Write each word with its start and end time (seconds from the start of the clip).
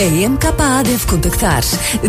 A 0.00 0.28
MKA 0.30 0.82
deve 0.82 1.04
contactar. 1.04 1.62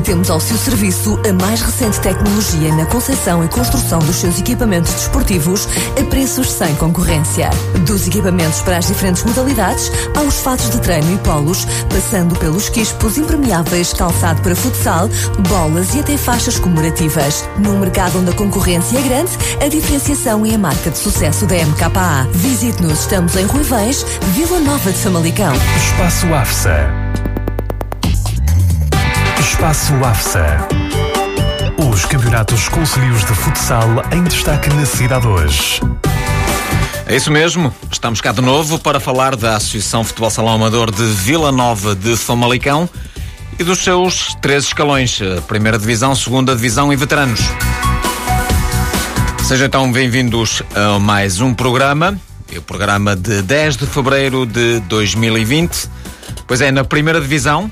Temos 0.05 0.29
ao 0.29 0.39
seu 0.39 0.55
serviço 0.55 1.19
a 1.27 1.33
mais 1.33 1.59
recente 1.59 1.99
tecnologia 1.99 2.73
na 2.73 2.85
concepção 2.85 3.43
e 3.43 3.49
construção 3.49 3.99
dos 3.99 4.15
seus 4.15 4.39
equipamentos 4.39 4.93
desportivos 4.93 5.67
a 5.99 6.03
preços 6.05 6.49
sem 6.49 6.73
concorrência. 6.75 7.49
Dos 7.85 8.07
equipamentos 8.07 8.61
para 8.61 8.77
as 8.77 8.87
diferentes 8.87 9.25
modalidades, 9.25 9.91
aos 10.15 10.35
fatos 10.39 10.69
de 10.69 10.79
treino 10.79 11.13
e 11.13 11.17
polos, 11.17 11.65
passando 11.89 12.33
pelos 12.39 12.69
quispos 12.69 13.17
impermeáveis, 13.17 13.91
calçado 13.91 14.41
para 14.41 14.55
futsal, 14.55 15.09
bolas 15.49 15.93
e 15.93 15.99
até 15.99 16.15
faixas 16.15 16.57
comemorativas. 16.57 17.43
Num 17.59 17.77
mercado 17.77 18.19
onde 18.19 18.29
a 18.29 18.33
concorrência 18.33 18.99
é 18.99 19.01
grande, 19.01 19.31
a 19.61 19.67
diferenciação 19.67 20.45
é 20.45 20.55
a 20.55 20.57
marca 20.57 20.91
de 20.91 20.97
sucesso 20.97 21.45
da 21.45 21.55
MKA. 21.55 22.25
Visite-nos, 22.31 23.01
estamos 23.01 23.35
em 23.35 23.43
Ruivães, 23.43 24.05
Vila 24.33 24.61
Nova 24.61 24.93
de 24.93 24.97
Famalicão. 24.97 25.51
Espaço 25.75 26.33
AFSA. 26.33 27.00
Espaço 29.61 29.93
AFSA. 30.03 30.67
Os 31.77 32.03
campeonatos 32.05 32.67
concelhios 32.67 33.23
de 33.23 33.35
futsal 33.35 33.87
em 34.11 34.23
destaque 34.23 34.67
na 34.73 34.87
cidade 34.87 35.27
hoje. 35.27 35.79
É 37.05 37.15
isso 37.15 37.31
mesmo, 37.31 37.71
estamos 37.91 38.21
cá 38.21 38.31
de 38.31 38.41
novo 38.41 38.79
para 38.79 38.99
falar 38.99 39.35
da 39.35 39.57
Associação 39.57 40.03
Futebol 40.03 40.31
Salão 40.31 40.55
Amador 40.55 40.89
de 40.89 41.03
Vila 41.03 41.51
Nova 41.51 41.95
de 41.95 42.17
Famalicão 42.17 42.89
e 43.59 43.63
dos 43.63 43.83
seus 43.83 44.33
três 44.41 44.63
escalões, 44.63 45.19
Primeira 45.47 45.77
Divisão, 45.77 46.15
Segunda 46.15 46.55
Divisão 46.55 46.91
e 46.91 46.95
Veteranos. 46.95 47.41
Sejam 49.47 49.67
então 49.67 49.91
bem-vindos 49.91 50.63
a 50.73 50.97
mais 50.97 51.39
um 51.39 51.53
programa, 51.53 52.19
o 52.57 52.61
programa 52.63 53.15
de 53.15 53.43
10 53.43 53.77
de 53.77 53.85
fevereiro 53.85 54.43
de 54.43 54.79
2020. 54.79 55.87
Pois 56.47 56.61
é, 56.61 56.71
na 56.71 56.83
Primeira 56.83 57.21
Divisão, 57.21 57.69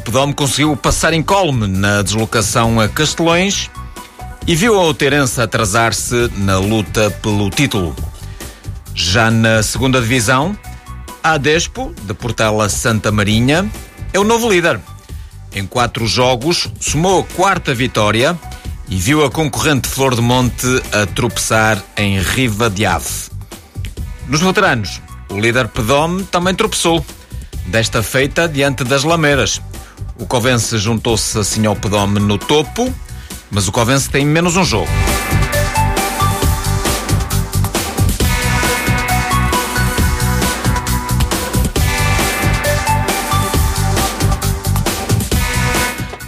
o 0.00 0.02
Pedome 0.02 0.32
conseguiu 0.32 0.74
passar 0.74 1.12
incólume 1.12 1.66
na 1.66 2.00
deslocação 2.00 2.80
a 2.80 2.88
Castelões 2.88 3.70
e 4.46 4.56
viu 4.56 4.74
a 4.74 4.82
Outeirense 4.82 5.42
atrasar-se 5.42 6.30
na 6.38 6.58
luta 6.58 7.10
pelo 7.22 7.50
título. 7.50 7.94
Já 8.94 9.30
na 9.30 9.62
segunda 9.62 10.00
divisão, 10.00 10.56
a 11.22 11.36
Despo, 11.36 11.94
de 12.04 12.14
Portela 12.14 12.70
Santa 12.70 13.12
Marinha, 13.12 13.70
é 14.10 14.18
o 14.18 14.24
novo 14.24 14.50
líder. 14.50 14.80
Em 15.52 15.66
quatro 15.66 16.06
jogos, 16.06 16.70
somou 16.80 17.20
a 17.20 17.34
quarta 17.36 17.74
vitória 17.74 18.38
e 18.88 18.96
viu 18.96 19.22
a 19.22 19.30
concorrente 19.30 19.86
Flor 19.86 20.14
de 20.14 20.22
Monte 20.22 20.66
a 20.92 21.04
tropeçar 21.04 21.82
em 21.98 22.18
Riva 22.18 22.70
de 22.70 22.86
Ave. 22.86 23.28
Nos 24.26 24.40
veteranos, 24.40 25.02
o 25.28 25.38
líder 25.38 25.68
Pedome 25.68 26.24
também 26.24 26.54
tropeçou, 26.54 27.04
desta 27.66 28.02
feita 28.02 28.48
diante 28.48 28.82
das 28.82 29.04
Lameiras. 29.04 29.60
O 30.18 30.26
Covense 30.26 30.76
juntou-se 30.78 31.38
assim 31.38 31.66
ao 31.66 31.74
Pedome 31.74 32.20
no 32.20 32.36
topo, 32.38 32.92
mas 33.50 33.68
o 33.68 33.72
Covense 33.72 34.08
tem 34.10 34.24
menos 34.24 34.56
um 34.56 34.64
jogo. 34.64 34.90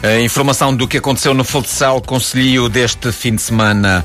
A 0.02 0.20
informação 0.20 0.74
do 0.74 0.88
que 0.88 0.98
aconteceu 0.98 1.32
no 1.32 1.44
futsal 1.44 2.02
Conselho 2.02 2.68
deste 2.68 3.12
fim 3.12 3.36
de 3.36 3.42
semana 3.42 4.04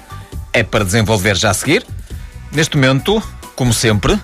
é 0.53 0.61
para 0.61 0.85
desenvolver 0.85 1.35
já 1.35 1.49
a 1.49 1.53
seguir. 1.55 1.83
Neste 2.51 2.77
momento, 2.77 3.21
como 3.55 3.73
sempre, 3.73 4.19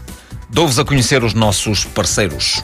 dou-vos 0.49 0.77
a 0.77 0.85
conhecer 0.85 1.23
os 1.23 1.33
nossos 1.33 1.83
parceiros. 1.83 2.63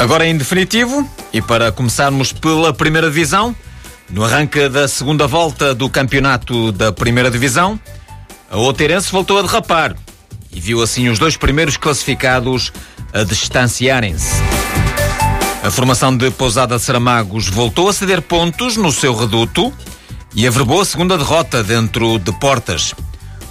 Agora 0.00 0.26
em 0.26 0.34
definitivo, 0.34 1.06
e 1.30 1.42
para 1.42 1.70
começarmos 1.70 2.32
pela 2.32 2.72
primeira 2.72 3.10
divisão, 3.10 3.54
no 4.08 4.24
arranque 4.24 4.66
da 4.66 4.88
segunda 4.88 5.26
volta 5.26 5.74
do 5.74 5.90
campeonato 5.90 6.72
da 6.72 6.90
primeira 6.90 7.30
divisão, 7.30 7.78
a 8.50 8.56
Outeirense 8.56 9.12
voltou 9.12 9.38
a 9.38 9.42
derrapar 9.42 9.94
e 10.50 10.58
viu 10.58 10.82
assim 10.82 11.10
os 11.10 11.18
dois 11.18 11.36
primeiros 11.36 11.76
classificados 11.76 12.72
a 13.12 13.24
distanciarem-se. 13.24 14.36
A 15.62 15.70
formação 15.70 16.16
de 16.16 16.30
Pousada 16.30 16.78
Saramagos 16.78 17.48
voltou 17.48 17.90
a 17.90 17.92
ceder 17.92 18.22
pontos 18.22 18.78
no 18.78 18.90
seu 18.90 19.14
reduto 19.14 19.70
e 20.34 20.46
averbou 20.46 20.80
a 20.80 20.84
segunda 20.86 21.18
derrota 21.18 21.62
dentro 21.62 22.18
de 22.18 22.32
portas. 22.40 22.94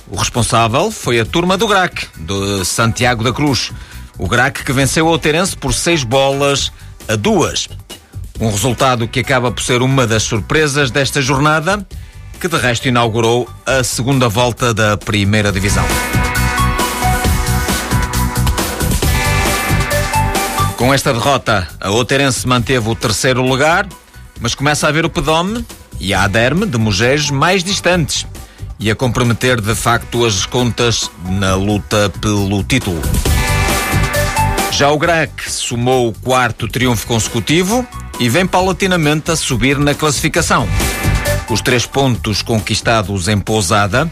O 0.07 0.15
responsável 0.15 0.89
foi 0.89 1.19
a 1.19 1.25
turma 1.25 1.55
do 1.55 1.67
GRAC, 1.67 2.07
de 2.17 2.65
Santiago 2.65 3.23
da 3.23 3.31
Cruz, 3.31 3.71
o 4.19 4.27
GRAC 4.27 4.63
que 4.63 4.73
venceu 4.73 5.07
o 5.07 5.09
Outeirense 5.09 5.55
por 5.55 5.73
seis 5.73 6.03
bolas 6.03 6.71
a 7.07 7.15
duas. 7.15 7.69
Um 8.39 8.51
resultado 8.51 9.07
que 9.07 9.21
acaba 9.21 9.51
por 9.51 9.63
ser 9.63 9.81
uma 9.81 10.05
das 10.05 10.23
surpresas 10.23 10.91
desta 10.91 11.21
jornada, 11.21 11.85
que 12.39 12.47
de 12.47 12.57
resto 12.57 12.87
inaugurou 12.87 13.49
a 13.65 13.83
segunda 13.83 14.27
volta 14.29 14.73
da 14.73 14.97
primeira 14.97 15.51
divisão. 15.51 15.85
Com 20.77 20.93
esta 20.93 21.13
derrota, 21.13 21.67
a 21.79 21.89
Outeirense 21.89 22.47
manteve 22.47 22.89
o 22.89 22.95
terceiro 22.95 23.41
lugar, 23.41 23.87
mas 24.39 24.55
começa 24.55 24.87
a 24.87 24.91
ver 24.91 25.05
o 25.05 25.09
Pedome 25.09 25.65
e 25.99 26.13
a 26.13 26.23
Aderme 26.23 26.65
de 26.65 26.77
Mugeres 26.77 27.29
mais 27.29 27.63
distantes 27.63 28.25
e 28.79 28.89
a 28.89 28.95
comprometer 28.95 29.59
de 29.59 29.75
facto 29.75 30.25
as 30.25 30.45
contas 30.45 31.11
na 31.25 31.55
luta 31.55 32.09
pelo 32.21 32.63
título. 32.63 33.01
Já 34.79 34.89
o 34.91 34.97
GRAC 34.97 35.51
somou 35.51 36.07
o 36.07 36.13
quarto 36.13 36.65
triunfo 36.65 37.05
consecutivo 37.05 37.85
e 38.17 38.29
vem 38.29 38.47
paulatinamente 38.47 39.29
a 39.29 39.35
subir 39.35 39.77
na 39.77 39.93
classificação. 39.93 40.65
Os 41.49 41.59
três 41.59 41.85
pontos 41.85 42.41
conquistados 42.41 43.27
em 43.27 43.37
Pousada 43.37 44.09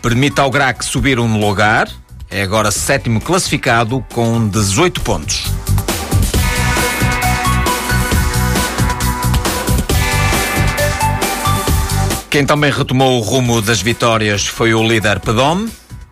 permite 0.00 0.40
ao 0.40 0.48
GRAC 0.48 0.84
subir 0.84 1.18
um 1.18 1.40
lugar, 1.40 1.88
é 2.30 2.40
agora 2.40 2.70
sétimo 2.70 3.20
classificado 3.20 4.00
com 4.12 4.46
18 4.46 5.00
pontos. 5.00 5.46
Quem 12.30 12.46
também 12.46 12.70
retomou 12.70 13.18
o 13.18 13.22
rumo 13.22 13.60
das 13.60 13.82
vitórias 13.82 14.46
foi 14.46 14.72
o 14.72 14.86
líder 14.86 15.18
Pedome, 15.18 15.68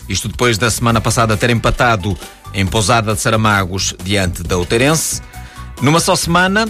Isto 0.08 0.26
depois 0.26 0.58
da 0.58 0.68
semana 0.68 1.00
passada 1.00 1.36
ter 1.36 1.50
empatado 1.50 2.18
em 2.54 2.64
Pousada 2.64 3.14
de 3.14 3.20
Saramagos 3.20 3.94
diante 4.02 4.42
da 4.42 4.56
Uteirense. 4.56 5.20
Numa 5.82 6.00
só 6.00 6.14
semana, 6.14 6.68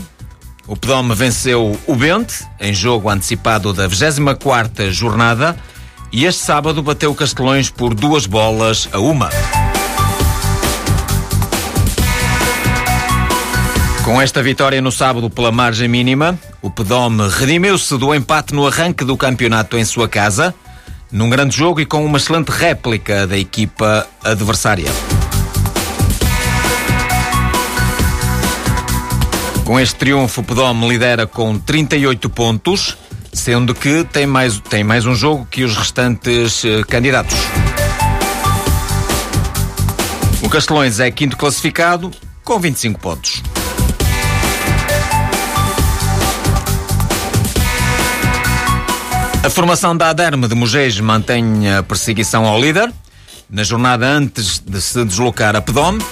o 0.66 0.74
Pedome 0.74 1.14
venceu 1.14 1.78
o 1.86 1.94
Bente 1.94 2.44
em 2.58 2.72
jogo 2.72 3.10
antecipado 3.10 3.72
da 3.72 3.86
24ª 3.88 4.90
jornada 4.90 5.54
e 6.10 6.24
este 6.24 6.42
sábado 6.42 6.82
bateu 6.82 7.14
Castelões 7.14 7.68
por 7.68 7.94
duas 7.94 8.24
bolas 8.24 8.88
a 8.92 8.98
uma. 8.98 9.28
Com 14.04 14.20
esta 14.20 14.42
vitória 14.42 14.82
no 14.82 14.92
sábado 14.92 15.30
pela 15.30 15.50
margem 15.50 15.88
mínima, 15.88 16.38
o 16.60 16.70
Pedome 16.70 17.26
redimiu-se 17.28 17.96
do 17.96 18.14
empate 18.14 18.54
no 18.54 18.66
arranque 18.66 19.04
do 19.04 19.16
campeonato 19.16 19.78
em 19.78 19.84
sua 19.84 20.08
casa, 20.08 20.54
num 21.10 21.30
grande 21.30 21.56
jogo 21.56 21.80
e 21.80 21.86
com 21.86 22.04
uma 22.04 22.18
excelente 22.18 22.50
réplica 22.50 23.26
da 23.26 23.38
equipa 23.38 24.06
adversária. 24.22 24.90
Com 29.64 29.80
este 29.80 29.96
triunfo, 29.96 30.42
o 30.42 30.44
Pedome 30.44 30.86
lidera 30.86 31.26
com 31.26 31.58
38 31.58 32.28
pontos, 32.28 32.98
sendo 33.32 33.74
que 33.74 34.04
tem 34.04 34.26
mais, 34.26 34.60
tem 34.60 34.84
mais 34.84 35.06
um 35.06 35.14
jogo 35.14 35.48
que 35.50 35.64
os 35.64 35.74
restantes 35.74 36.62
eh, 36.66 36.82
candidatos. 36.86 37.34
O 40.42 40.50
Castelões 40.50 41.00
é 41.00 41.10
quinto 41.10 41.34
classificado, 41.38 42.10
com 42.44 42.60
25 42.60 43.00
pontos. 43.00 43.42
A 49.42 49.48
formação 49.48 49.96
da 49.96 50.10
Aderme 50.10 50.46
de 50.46 50.54
Mugeis 50.54 51.00
mantém 51.00 51.72
a 51.72 51.82
perseguição 51.82 52.44
ao 52.44 52.60
líder. 52.60 52.92
Na 53.48 53.62
jornada 53.62 54.06
antes 54.06 54.58
de 54.58 54.80
se 54.80 55.02
deslocar 55.04 55.56
a 55.56 55.62
Pedome, 55.62 56.02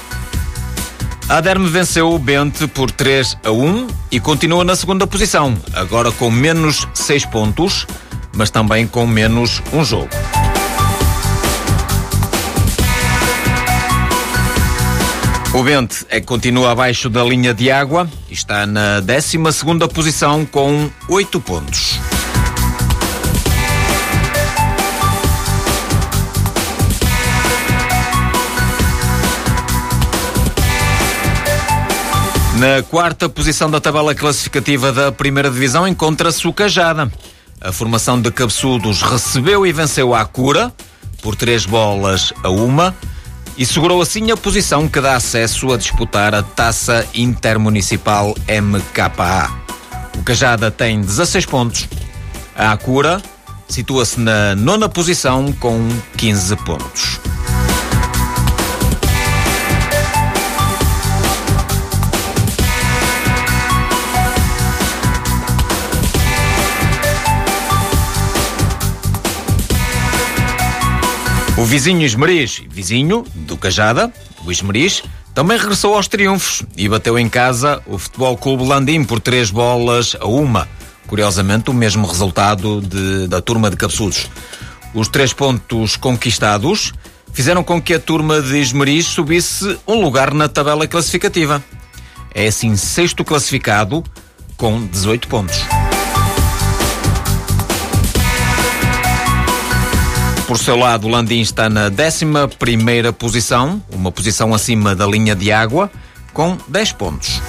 a 1.29 1.37
Aderme 1.37 1.69
venceu 1.69 2.13
o 2.13 2.19
Bente 2.19 2.67
por 2.67 2.91
3 2.91 3.39
a 3.45 3.51
1 3.51 3.87
e 4.11 4.21
continua 4.21 4.65
na 4.65 4.77
segunda 4.77 5.07
posição, 5.07 5.57
agora 5.73 6.11
com 6.13 6.31
menos 6.31 6.87
6 6.95 7.27
pontos, 7.27 7.87
mas 8.35 8.51
também 8.51 8.87
com 8.87 9.07
menos 9.07 9.63
um 9.73 9.85
jogo. 9.85 10.11
O 15.55 15.63
Bente 15.63 16.07
é 16.09 16.19
que 16.19 16.27
continua 16.27 16.73
abaixo 16.73 17.11
da 17.11 17.23
linha 17.23 17.53
de 17.53 17.71
água 17.71 18.09
e 18.31 18.33
está 18.33 18.67
na 18.67 19.01
12 19.01 19.53
segunda 19.53 19.87
posição 19.87 20.47
com 20.47 20.89
8 21.09 21.41
pontos. 21.41 22.01
Na 32.62 32.81
quarta 32.81 33.29
posição 33.29 33.69
da 33.69 33.81
tabela 33.81 34.14
classificativa 34.14 34.93
da 34.93 35.11
primeira 35.11 35.50
divisão 35.50 35.85
encontra-se 35.88 36.47
o 36.47 36.53
Cajada. 36.53 37.11
A 37.61 37.73
formação 37.73 38.23
de 38.23 38.31
cabeçudos 38.31 39.03
recebeu 39.03 39.67
e 39.67 39.73
venceu 39.73 40.14
a 40.14 40.25
Cura 40.25 40.73
por 41.20 41.35
três 41.35 41.67
bolas 41.67 42.32
a 42.41 42.50
uma 42.50 42.94
e 43.59 43.67
segurou 43.67 44.00
assim 44.00 44.31
a 44.31 44.37
posição 44.37 44.87
que 44.87 45.00
dá 45.00 45.17
acesso 45.17 45.73
a 45.73 45.76
disputar 45.76 46.37
a 46.37 46.43
taça 46.44 47.05
intermunicipal 47.12 48.32
MKA. 48.49 49.50
O 50.17 50.23
Cajada 50.23 50.70
tem 50.70 51.00
16 51.00 51.44
pontos. 51.47 51.88
A 52.55 52.70
Acura 52.70 53.20
situa-se 53.69 54.20
na 54.20 54.55
nona 54.55 54.88
posição 54.88 55.53
com 55.55 55.88
15 56.17 56.55
pontos. 56.59 57.19
Vizinho 71.73 72.05
Esmeriz, 72.05 72.63
vizinho 72.69 73.25
do 73.35 73.57
Cajada, 73.57 74.13
o 74.45 74.53
Esmeriz, 74.53 75.03
também 75.35 75.57
regressou 75.57 75.95
aos 75.95 76.07
triunfos 76.07 76.63
e 76.77 76.87
bateu 76.87 77.19
em 77.19 77.31
casa 77.31 77.81
o 77.87 77.97
Futebol 77.97 78.37
Clube 78.37 78.69
Landim 78.69 79.03
por 79.05 79.19
três 79.19 79.51
bolas 79.51 80.15
a 80.21 80.27
uma. 80.27 80.69
Curiosamente, 81.07 81.71
o 81.71 81.73
mesmo 81.73 82.07
resultado 82.07 82.83
de, 82.83 83.27
da 83.27 83.41
turma 83.41 83.71
de 83.71 83.79
Capsudos. 83.79 84.29
Os 84.93 85.09
três 85.09 85.33
pontos 85.33 85.97
conquistados 85.97 86.93
fizeram 87.33 87.65
com 87.65 87.81
que 87.81 87.95
a 87.95 87.99
turma 87.99 88.43
de 88.43 88.59
Esmeriz 88.59 89.07
subisse 89.07 89.79
um 89.87 89.99
lugar 90.03 90.35
na 90.35 90.51
tabela 90.51 90.87
classificativa. 90.87 91.65
É 92.35 92.49
assim 92.49 92.77
sexto 92.77 93.25
classificado 93.25 94.05
com 94.59 94.87
18 94.89 95.27
pontos. 95.27 95.57
Por 100.52 100.58
seu 100.58 100.76
lado, 100.76 101.08
Landim 101.08 101.40
está 101.40 101.70
na 101.70 101.87
11 101.87 103.10
posição, 103.19 103.82
uma 103.90 104.12
posição 104.12 104.52
acima 104.52 104.94
da 104.94 105.06
linha 105.06 105.34
de 105.34 105.50
água, 105.50 105.90
com 106.34 106.58
10 106.69 106.93
pontos. 106.93 107.40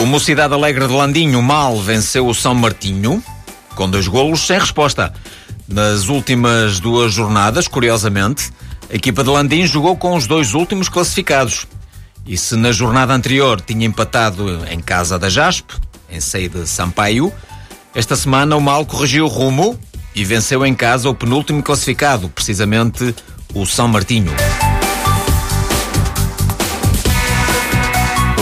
O 0.00 0.06
Mocidade 0.06 0.54
Alegre 0.54 0.86
de 0.86 0.94
Landinho 0.94 1.42
mal 1.42 1.78
venceu 1.78 2.26
o 2.26 2.34
São 2.34 2.54
Martinho 2.54 3.22
com 3.74 3.88
dois 3.88 4.08
golos 4.08 4.46
sem 4.46 4.58
resposta. 4.58 5.12
Nas 5.68 6.08
últimas 6.08 6.80
duas 6.80 7.12
jornadas, 7.12 7.68
curiosamente, 7.68 8.50
a 8.90 8.96
equipa 8.96 9.22
de 9.22 9.28
Landim 9.28 9.66
jogou 9.66 9.94
com 9.98 10.16
os 10.16 10.26
dois 10.26 10.54
últimos 10.54 10.88
classificados. 10.88 11.66
E 12.26 12.36
se 12.38 12.56
na 12.56 12.72
jornada 12.72 13.12
anterior 13.12 13.60
tinha 13.60 13.86
empatado 13.86 14.66
em 14.70 14.80
casa 14.80 15.18
da 15.18 15.28
Jaspe, 15.28 15.74
em 16.10 16.18
sede 16.18 16.66
Sampaio, 16.66 17.30
esta 17.94 18.16
semana 18.16 18.56
o 18.56 18.60
Mal 18.60 18.86
corrigiu 18.86 19.26
o 19.26 19.28
rumo 19.28 19.78
e 20.14 20.24
venceu 20.24 20.64
em 20.64 20.74
casa 20.74 21.10
o 21.10 21.14
penúltimo 21.14 21.62
classificado, 21.62 22.30
precisamente 22.30 23.14
o 23.54 23.66
São 23.66 23.86
Martinho. 23.86 24.32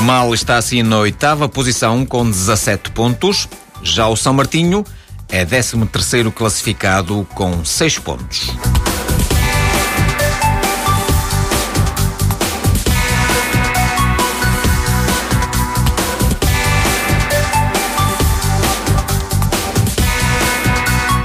Mal 0.09 0.33
está 0.33 0.57
assim 0.57 0.83
na 0.83 1.01
oitava 1.01 1.51
posição 1.51 2.07
com 2.07 2.25
17 2.25 2.93
pontos. 2.93 3.47
Já 3.83 4.09
o 4.09 4.17
São 4.17 4.33
Martinho 4.33 4.83
é 5.29 5.45
13 5.45 5.85
terceiro 5.85 6.33
classificado 6.33 7.29
com 7.35 7.63
6 7.63 7.99
pontos. 7.99 8.49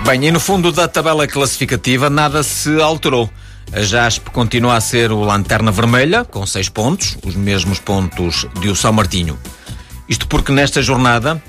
Bem, 0.06 0.26
e 0.26 0.32
no 0.32 0.42
fundo 0.42 0.74
da 0.74 0.90
tabela 0.90 1.26
classificativa 1.26 2.10
nada 2.10 2.44
se 2.44 2.82
alterou. 2.82 3.30
A 3.72 3.82
JASP 3.82 4.30
continua 4.32 4.76
a 4.76 4.82
ser 4.82 5.12
o 5.12 5.22
Lanterna 5.22 5.72
Vermelha, 5.72 6.26
com 6.26 6.46
6 6.46 6.70
pontos, 6.70 7.18
os 7.26 7.36
mesmos 7.36 7.80
pontos 7.80 8.46
de 8.60 8.70
o 8.70 8.76
São 8.76 8.92
Martinho. 8.94 9.40
Isto 10.08 10.28
porque 10.28 10.52
nesta 10.52 10.82
jornada 10.82 11.42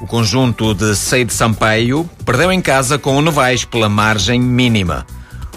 o 0.00 0.06
conjunto 0.06 0.74
de 0.74 0.96
Seide 0.96 1.32
Sampaio 1.32 2.08
perdeu 2.24 2.50
em 2.50 2.60
casa 2.60 2.98
com 2.98 3.16
o 3.16 3.22
Novais 3.22 3.64
pela 3.64 3.88
margem 3.88 4.40
mínima. 4.40 5.06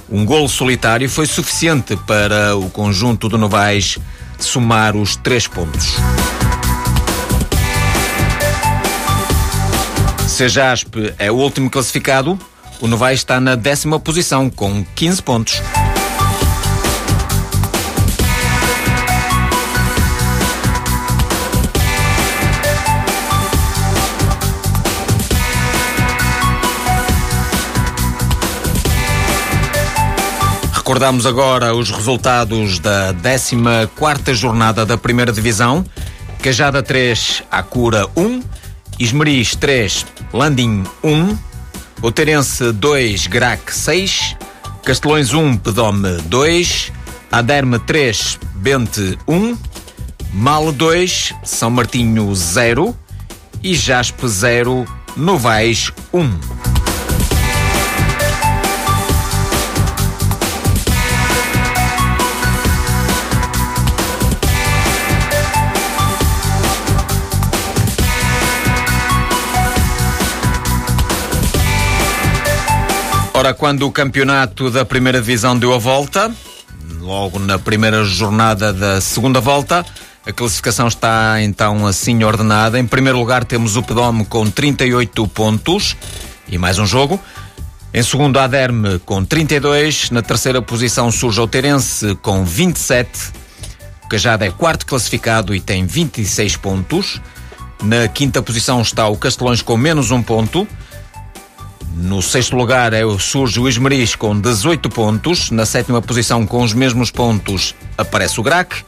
Um 0.10 0.26
golo 0.26 0.48
solitário 0.48 1.10
foi 1.10 1.26
suficiente 1.26 1.96
para 2.06 2.56
o 2.56 2.70
conjunto 2.70 3.28
do 3.28 3.38
Novais 3.38 3.98
somar 4.38 4.96
os 4.96 5.16
três 5.16 5.48
pontos. 5.48 5.96
Se 10.28 10.44
a 10.44 10.48
JASP 10.48 11.14
é 11.18 11.32
o 11.32 11.36
último 11.36 11.70
classificado, 11.70 12.38
o 12.82 12.88
Novais 12.88 13.20
está 13.20 13.40
na 13.40 13.56
décima 13.56 14.00
posição 14.00 14.50
com 14.50 14.84
15 14.96 15.22
pontos. 15.24 15.62
Recordamos 30.84 31.26
agora 31.26 31.74
os 31.74 31.90
resultados 31.92 32.78
da 32.78 33.16
14 33.96 34.34
jornada 34.34 34.86
da 34.86 34.98
Primeira 34.98 35.32
Divisão. 35.32 35.86
Cajada 36.42 36.84
3, 36.84 37.42
Acura 37.50 38.06
1, 38.18 38.44
Esmeriz 39.00 39.56
3, 39.56 40.06
Landim 40.34 40.84
1, 41.02 41.38
Oterense 42.02 42.74
2, 42.74 43.28
Grac 43.28 43.74
6, 43.74 44.36
Castelões 44.84 45.34
1, 45.34 45.56
Pedome 45.56 46.18
2, 46.26 46.92
Aderme 47.32 47.80
3, 47.80 48.38
Bente 48.56 49.18
1, 49.26 49.58
Male 50.34 50.74
2, 50.74 51.34
São 51.46 51.72
Martinho 51.72 52.36
0 52.36 52.94
e 53.64 53.74
Jaspe 53.74 54.28
0, 54.28 54.86
Novais 55.16 55.94
1. 56.14 56.73
Ora, 73.44 73.54
quando 73.54 73.86
o 73.86 73.92
campeonato 73.92 74.72
da 74.72 74.86
primeira 74.86 75.20
divisão 75.20 75.60
deu 75.60 75.74
a 75.74 75.78
volta, 75.78 76.32
logo 77.02 77.40
na 77.40 77.60
primeira 77.60 78.02
jornada 78.06 78.72
da 78.72 79.02
segunda 79.02 79.42
volta, 79.42 79.86
a 80.26 80.32
classificação 80.32 80.88
está 80.88 81.42
então 81.42 81.86
assim 81.86 82.24
ordenada. 82.24 82.80
Em 82.80 82.88
primeiro 82.88 83.20
lugar 83.20 83.44
temos 83.44 83.76
o 83.76 83.84
Pedome 83.84 84.24
com 84.24 84.50
38 84.50 85.28
pontos 85.28 85.98
e 86.48 86.58
mais 86.58 86.80
um 86.80 86.86
jogo. 86.86 87.20
Em 87.94 88.02
segundo, 88.02 88.40
a 88.40 88.46
Aderme 88.46 89.00
com 89.00 89.26
32. 89.26 90.10
Na 90.10 90.22
terceira 90.22 90.62
posição 90.62 91.12
surge 91.12 91.42
o 91.42 91.46
Terence 91.46 92.16
com 92.22 92.46
27. 92.46 93.10
O 94.06 94.08
Cajada 94.08 94.46
é 94.46 94.52
quarto 94.52 94.86
classificado 94.86 95.54
e 95.54 95.60
tem 95.60 95.86
26 95.86 96.56
pontos. 96.56 97.20
Na 97.84 98.08
quinta 98.08 98.42
posição 98.42 98.82
está 98.82 99.10
o 99.10 99.18
Castelões 99.18 99.62
com 99.62 99.76
menos 99.76 100.12
um 100.12 100.24
ponto. 100.24 100.66
No 101.96 102.24
sexto 102.24 102.56
lugar 102.56 102.92
é, 102.92 103.02
surge 103.20 103.60
o 103.60 103.70
Esmeriz 103.70 104.16
com 104.16 104.40
18 104.40 104.90
pontos. 104.90 105.52
Na 105.52 105.64
sétima 105.64 106.02
posição, 106.02 106.46
com 106.46 106.64
os 106.64 106.74
mesmos 106.74 107.12
pontos, 107.12 107.76
aparece 107.96 108.40
o 108.40 108.44
Grac. 108.44 108.84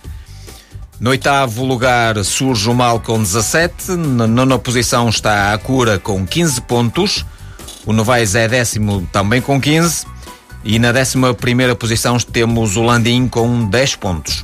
No 0.99 1.11
oitavo 1.11 1.63
lugar 1.63 2.23
surge 2.23 2.67
o 2.67 2.73
Mal 2.73 2.99
com 2.99 3.21
17. 3.21 3.91
Na 3.91 4.25
nona 4.25 4.57
posição 4.57 5.07
está 5.07 5.53
a 5.53 5.57
Cura 5.57 5.99
com 5.99 6.25
15 6.25 6.61
pontos. 6.61 7.25
O 7.85 7.93
Novais 7.93 8.33
é 8.33 8.47
décimo 8.47 9.07
também 9.11 9.39
com 9.39 9.61
15. 9.61 10.07
E 10.63 10.79
na 10.79 10.91
décima 10.91 11.31
primeira 11.31 11.75
posição 11.75 12.17
temos 12.17 12.75
o 12.75 12.81
Landim 12.81 13.27
com 13.27 13.69
10 13.69 13.97
pontos. 13.97 14.43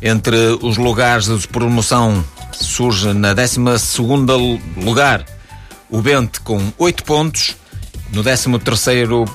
Entre 0.00 0.36
os 0.62 0.76
lugares 0.76 1.26
de 1.26 1.48
promoção 1.48 2.24
surge 2.52 3.12
na 3.12 3.34
décima 3.34 3.76
segunda 3.76 4.34
lugar 4.36 5.24
o 5.90 6.00
Bente 6.00 6.40
com 6.40 6.72
8 6.78 7.02
pontos. 7.02 7.56
No 8.12 8.22
13º 8.22 9.28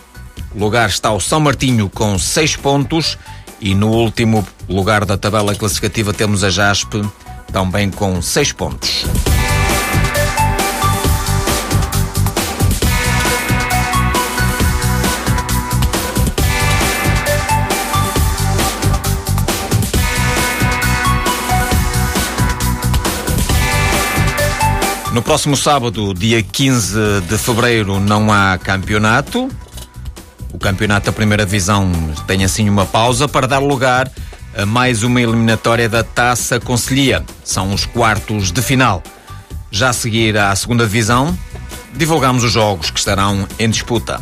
lugar 0.55 0.87
está 0.87 1.11
o 1.11 1.19
São 1.19 1.39
Martinho 1.39 1.89
com 1.89 2.17
6 2.17 2.57
pontos 2.57 3.17
e 3.59 3.73
no 3.73 3.89
último 3.89 4.47
lugar 4.69 5.03
da 5.03 5.17
tabela 5.17 5.55
classificativa 5.55 6.13
temos 6.13 6.43
a 6.43 6.49
Jaspe 6.49 7.01
também 7.51 7.89
com 7.89 8.21
6 8.21 8.51
pontos. 8.51 9.05
No 25.17 25.23
próximo 25.23 25.57
sábado, 25.57 26.13
dia 26.13 26.43
15 26.43 27.21
de 27.27 27.39
fevereiro, 27.39 27.99
não 27.99 28.31
há 28.31 28.55
campeonato. 28.55 29.49
O 30.53 30.59
campeonato 30.59 31.07
da 31.07 31.11
primeira 31.11 31.43
divisão 31.43 31.91
tem 32.27 32.45
assim 32.45 32.69
uma 32.69 32.85
pausa 32.85 33.27
para 33.27 33.47
dar 33.47 33.57
lugar 33.57 34.11
a 34.55 34.63
mais 34.63 35.01
uma 35.01 35.19
eliminatória 35.19 35.89
da 35.89 36.03
Taça 36.03 36.59
Conselhia. 36.59 37.25
São 37.43 37.73
os 37.73 37.83
quartos 37.83 38.51
de 38.51 38.61
final. 38.61 39.01
Já 39.71 39.89
a 39.89 39.93
seguir 39.93 40.37
à 40.37 40.55
segunda 40.55 40.85
divisão, 40.85 41.35
divulgamos 41.95 42.43
os 42.43 42.51
jogos 42.51 42.91
que 42.91 42.99
estarão 42.99 43.47
em 43.57 43.71
disputa. 43.71 44.21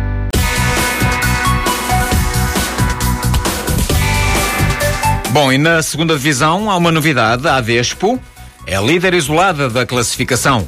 Bom, 5.31 5.49
e 5.49 5.57
na 5.57 5.81
segunda 5.81 6.13
divisão 6.13 6.69
há 6.69 6.75
uma 6.75 6.91
novidade. 6.91 7.47
A 7.47 7.61
Despo 7.61 8.19
é 8.67 8.77
líder 8.81 9.13
isolada 9.13 9.69
da 9.69 9.85
classificação. 9.85 10.67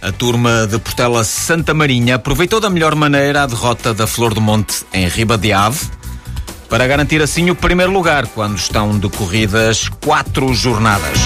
A 0.00 0.10
turma 0.10 0.66
de 0.66 0.78
Portela 0.78 1.22
Santa 1.24 1.74
Marinha 1.74 2.14
aproveitou 2.14 2.58
da 2.58 2.70
melhor 2.70 2.94
maneira 2.94 3.42
a 3.42 3.46
derrota 3.46 3.92
da 3.92 4.06
Flor 4.06 4.32
do 4.32 4.40
Monte 4.40 4.86
em 4.94 5.06
Riba 5.06 5.36
de 5.36 5.52
Ave 5.52 5.90
para 6.70 6.86
garantir 6.86 7.20
assim 7.20 7.50
o 7.50 7.54
primeiro 7.54 7.92
lugar 7.92 8.26
quando 8.28 8.56
estão 8.56 8.98
decorridas 8.98 9.90
quatro 10.02 10.54
jornadas. 10.54 11.18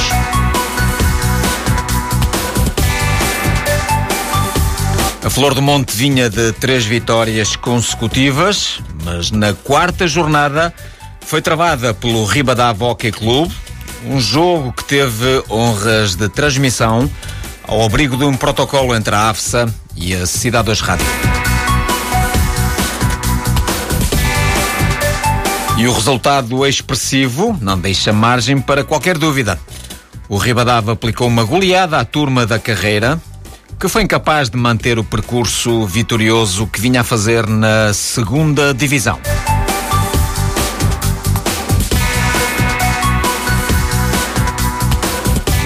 A 5.24 5.30
Flor 5.30 5.54
do 5.54 5.62
Monte 5.62 5.96
vinha 5.96 6.28
de 6.28 6.50
três 6.54 6.84
vitórias 6.84 7.54
consecutivas, 7.54 8.80
mas 9.04 9.30
na 9.30 9.52
quarta 9.52 10.08
jornada 10.08 10.74
foi 11.32 11.40
travada 11.40 11.94
pelo 11.94 12.26
Ribadavia 12.26 12.88
Hockey 12.88 13.10
Club, 13.10 13.50
um 14.04 14.20
jogo 14.20 14.70
que 14.70 14.84
teve 14.84 15.42
honras 15.48 16.14
de 16.14 16.28
transmissão 16.28 17.10
ao 17.66 17.82
abrigo 17.82 18.18
de 18.18 18.24
um 18.24 18.36
protocolo 18.36 18.94
entre 18.94 19.14
a 19.14 19.30
AFSA 19.30 19.74
e 19.96 20.14
a 20.14 20.26
Cidade 20.26 20.66
das 20.66 20.80
Rádio. 20.82 21.06
E 25.78 25.86
o 25.86 25.92
resultado 25.94 26.66
expressivo 26.66 27.56
não 27.62 27.78
deixa 27.78 28.12
margem 28.12 28.60
para 28.60 28.84
qualquer 28.84 29.16
dúvida. 29.16 29.58
O 30.28 30.36
Ribadava 30.36 30.92
aplicou 30.92 31.28
uma 31.28 31.44
goleada 31.44 31.98
à 31.98 32.04
turma 32.04 32.44
da 32.44 32.58
carreira, 32.58 33.18
que 33.80 33.88
foi 33.88 34.02
incapaz 34.02 34.50
de 34.50 34.58
manter 34.58 34.98
o 34.98 35.04
percurso 35.04 35.86
vitorioso 35.86 36.66
que 36.66 36.78
vinha 36.78 37.00
a 37.00 37.04
fazer 37.04 37.46
na 37.46 37.94
segunda 37.94 38.74
divisão. 38.74 39.18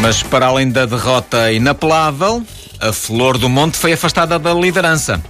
Mas 0.06 0.22
para 0.22 0.46
além 0.46 0.70
da 0.70 0.86
derrota 0.86 1.50
inapelável, 1.50 2.46
a 2.80 2.92
Flor 2.92 3.36
do 3.36 3.48
Monte 3.48 3.76
foi 3.76 3.92
afastada 3.92 4.38
da 4.38 4.54
liderança 4.54 5.20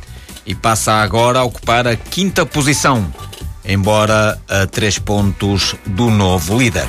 e 0.45 0.55
passa 0.55 0.93
agora 0.97 1.39
a 1.39 1.45
ocupar 1.45 1.87
a 1.89 1.97
quinta 1.97 2.45
posição, 2.45 3.11
embora 3.65 4.39
a 4.47 4.67
três 4.67 4.99
pontos 4.99 5.75
do 5.87 6.11
novo 6.11 6.59
líder. 6.59 6.87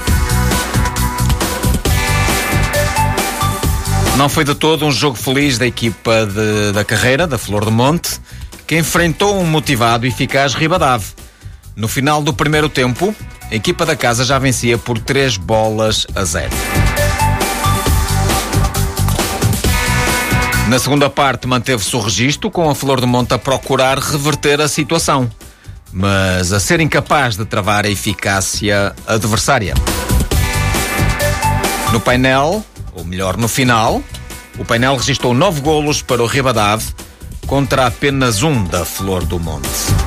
Não 4.18 4.28
foi 4.28 4.44
de 4.44 4.54
todo 4.54 4.86
um 4.86 4.92
jogo 4.92 5.16
feliz 5.16 5.58
da 5.58 5.66
equipa 5.66 6.26
de, 6.26 6.74
da 6.74 6.84
carreira, 6.84 7.26
da 7.26 7.38
Flor 7.38 7.64
do 7.64 7.72
Monte, 7.72 8.20
que 8.68 8.78
enfrentou 8.78 9.40
um 9.40 9.46
motivado 9.46 10.06
e 10.06 10.10
eficaz 10.10 10.54
Ribadave. 10.54 11.06
No 11.74 11.88
final 11.88 12.22
do 12.22 12.34
primeiro 12.34 12.68
tempo, 12.68 13.16
a 13.50 13.56
equipa 13.56 13.86
da 13.86 13.96
casa 13.96 14.26
já 14.26 14.38
vencia 14.38 14.78
por 14.78 15.00
três 15.00 15.38
bolas 15.38 16.06
a 16.14 16.26
zero. 16.26 16.52
Na 20.68 20.80
segunda 20.80 21.10
parte 21.10 21.48
manteve-se 21.48 21.96
o 21.96 22.00
registro, 22.02 22.52
com 22.52 22.70
a 22.70 22.76
Flor 22.76 23.00
de 23.00 23.08
Monte 23.08 23.34
a 23.34 23.38
procurar 23.38 23.98
reverter 23.98 24.60
a 24.60 24.68
situação. 24.68 25.30
mas 25.94 26.52
a 26.52 26.60
ser 26.60 26.82
incapaz 26.82 27.38
de 27.38 27.46
travar 27.46 27.86
a 27.86 27.90
eficácia 27.90 28.94
adversária. 29.08 29.74
No 31.92 32.00
painel, 32.02 32.64
ou 32.94 33.06
melhor, 33.06 33.38
no 33.38 33.48
final, 33.48 34.04
o 34.60 34.66
painel 34.66 34.98
registrou 34.98 35.34
nove 35.34 35.62
golos 35.62 36.02
para 36.02 36.22
o 36.22 36.26
Ribadave 36.26 36.86
contra 37.48 37.88
apenas 37.88 38.44
um 38.44 38.64
da 38.66 38.84
Flor 38.84 39.24
do 39.24 39.40
Monte. 39.40 40.07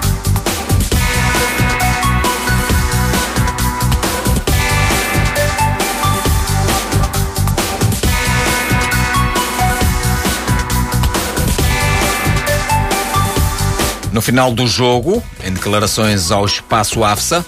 No 14.20 14.22
final 14.22 14.52
do 14.52 14.66
jogo, 14.66 15.22
em 15.42 15.50
declarações 15.50 16.30
ao 16.30 16.44
Espaço 16.44 17.02
AFSA, 17.02 17.42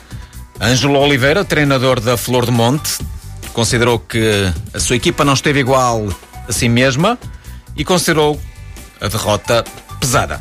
Ângelo 0.59 0.99
Oliveira, 0.99 1.45
treinador 1.45 2.01
da 2.01 2.17
Flor 2.17 2.47
do 2.47 2.53
Monte, 2.53 2.99
considerou 3.53 3.99
que 3.99 4.51
a 4.73 4.81
sua 4.81 4.97
equipa 4.97 5.23
não 5.23 5.35
esteve 5.35 5.61
igual 5.61 6.09
a 6.49 6.51
si 6.51 6.71
mesma 6.71 7.19
e 7.77 7.85
considerou 7.85 8.41
a 9.03 9.07
derrota 9.07 9.63
pesada. 10.01 10.41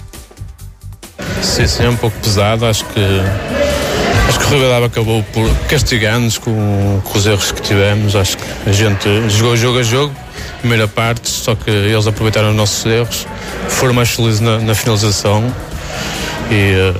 Sim, 1.43 1.67
sim, 1.67 1.83
é 1.83 1.89
um 1.89 1.97
pouco 1.97 2.17
pesado. 2.19 2.65
Acho 2.65 2.85
que 2.85 3.01
acho 4.29 4.39
que 4.39 4.45
o 4.45 4.57
Rio 4.57 4.85
acabou 4.85 5.21
por 5.33 5.53
castigar-nos 5.67 6.38
com, 6.38 7.01
com, 7.03 7.17
os 7.17 7.25
erros 7.25 7.51
que 7.51 7.61
tivemos. 7.61 8.15
Acho 8.15 8.38
que 8.38 8.69
a 8.69 8.71
gente 8.71 9.29
jogou 9.31 9.57
jogo 9.57 9.79
a 9.79 9.83
jogo, 9.83 10.15
primeira 10.61 10.88
parte, 10.88 11.29
só 11.29 11.55
que 11.55 11.69
eles 11.69 12.07
aproveitaram 12.07 12.51
os 12.51 12.55
nossos 12.55 12.85
erros, 12.85 13.27
foram 13.67 13.93
mais 13.93 14.11
felizes 14.11 14.39
na, 14.39 14.59
na 14.59 14.73
finalização 14.73 15.53
e, 16.51 16.55
eh, 16.55 16.93